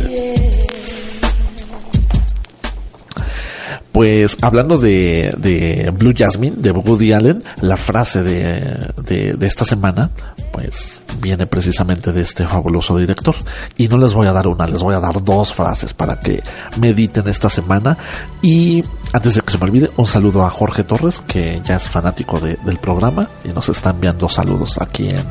[3.91, 9.65] Pues hablando de, de Blue Jasmine, de Woody Allen, la frase de, de, de esta
[9.65, 10.11] semana,
[10.51, 13.35] pues viene precisamente de este fabuloso director.
[13.77, 16.41] Y no les voy a dar una, les voy a dar dos frases para que
[16.79, 17.97] mediten esta semana.
[18.41, 21.89] Y antes de que se me olvide, un saludo a Jorge Torres, que ya es
[21.89, 25.23] fanático de- del programa y nos está enviando saludos aquí en,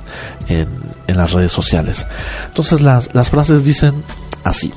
[0.49, 0.69] en,
[1.07, 2.07] en las redes sociales.
[2.47, 4.03] Entonces las, las frases dicen
[4.45, 4.73] así.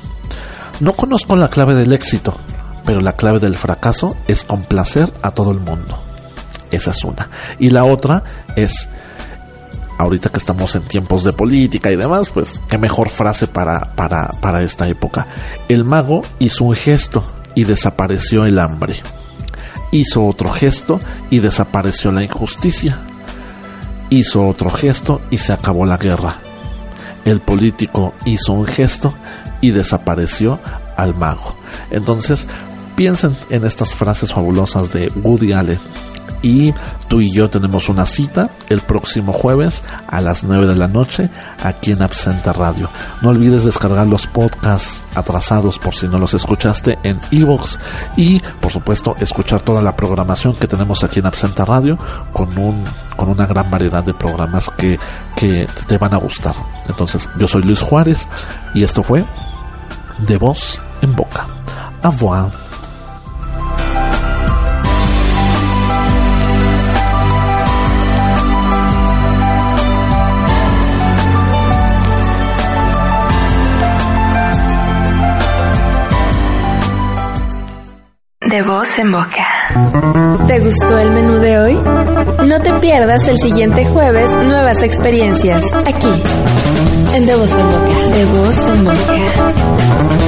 [0.80, 2.38] No conozco la clave del éxito,
[2.84, 5.98] pero la clave del fracaso es complacer a todo el mundo.
[6.70, 7.28] Esa es una.
[7.58, 8.88] Y la otra es,
[10.00, 14.28] ahorita que estamos en tiempos de política y demás, pues qué mejor frase para, para,
[14.40, 15.26] para esta época.
[15.68, 17.24] El mago hizo un gesto
[17.54, 19.02] y desapareció el hambre.
[19.92, 20.98] Hizo otro gesto
[21.28, 22.98] y desapareció la injusticia.
[24.08, 26.38] hizo otro gesto y se acabó la guerra.
[27.24, 29.14] El político hizo un gesto
[29.60, 30.58] y desapareció
[30.96, 31.54] al mago.
[31.90, 32.46] Entonces,
[33.00, 35.80] piensen en estas frases fabulosas de Woody Allen.
[36.42, 36.74] Y
[37.08, 41.30] tú y yo tenemos una cita el próximo jueves a las 9 de la noche
[41.62, 42.90] aquí en Absenta Radio.
[43.22, 47.78] No olvides descargar los podcasts atrasados por si no los escuchaste en Evox
[48.18, 51.96] y por supuesto escuchar toda la programación que tenemos aquí en Absenta Radio
[52.34, 52.84] con un
[53.16, 54.98] con una gran variedad de programas que,
[55.36, 56.54] que te van a gustar.
[56.86, 58.28] Entonces, yo soy Luis Juárez
[58.74, 59.24] y esto fue
[60.28, 61.48] De Voz en Boca.
[62.02, 62.69] Au revoir.
[78.70, 80.46] Voz en boca.
[80.46, 81.74] ¿Te gustó el menú de hoy?
[82.46, 86.22] No te pierdas el siguiente jueves nuevas experiencias aquí
[87.14, 88.14] en De Voz en Boca.
[88.14, 90.19] De Voz en Boca.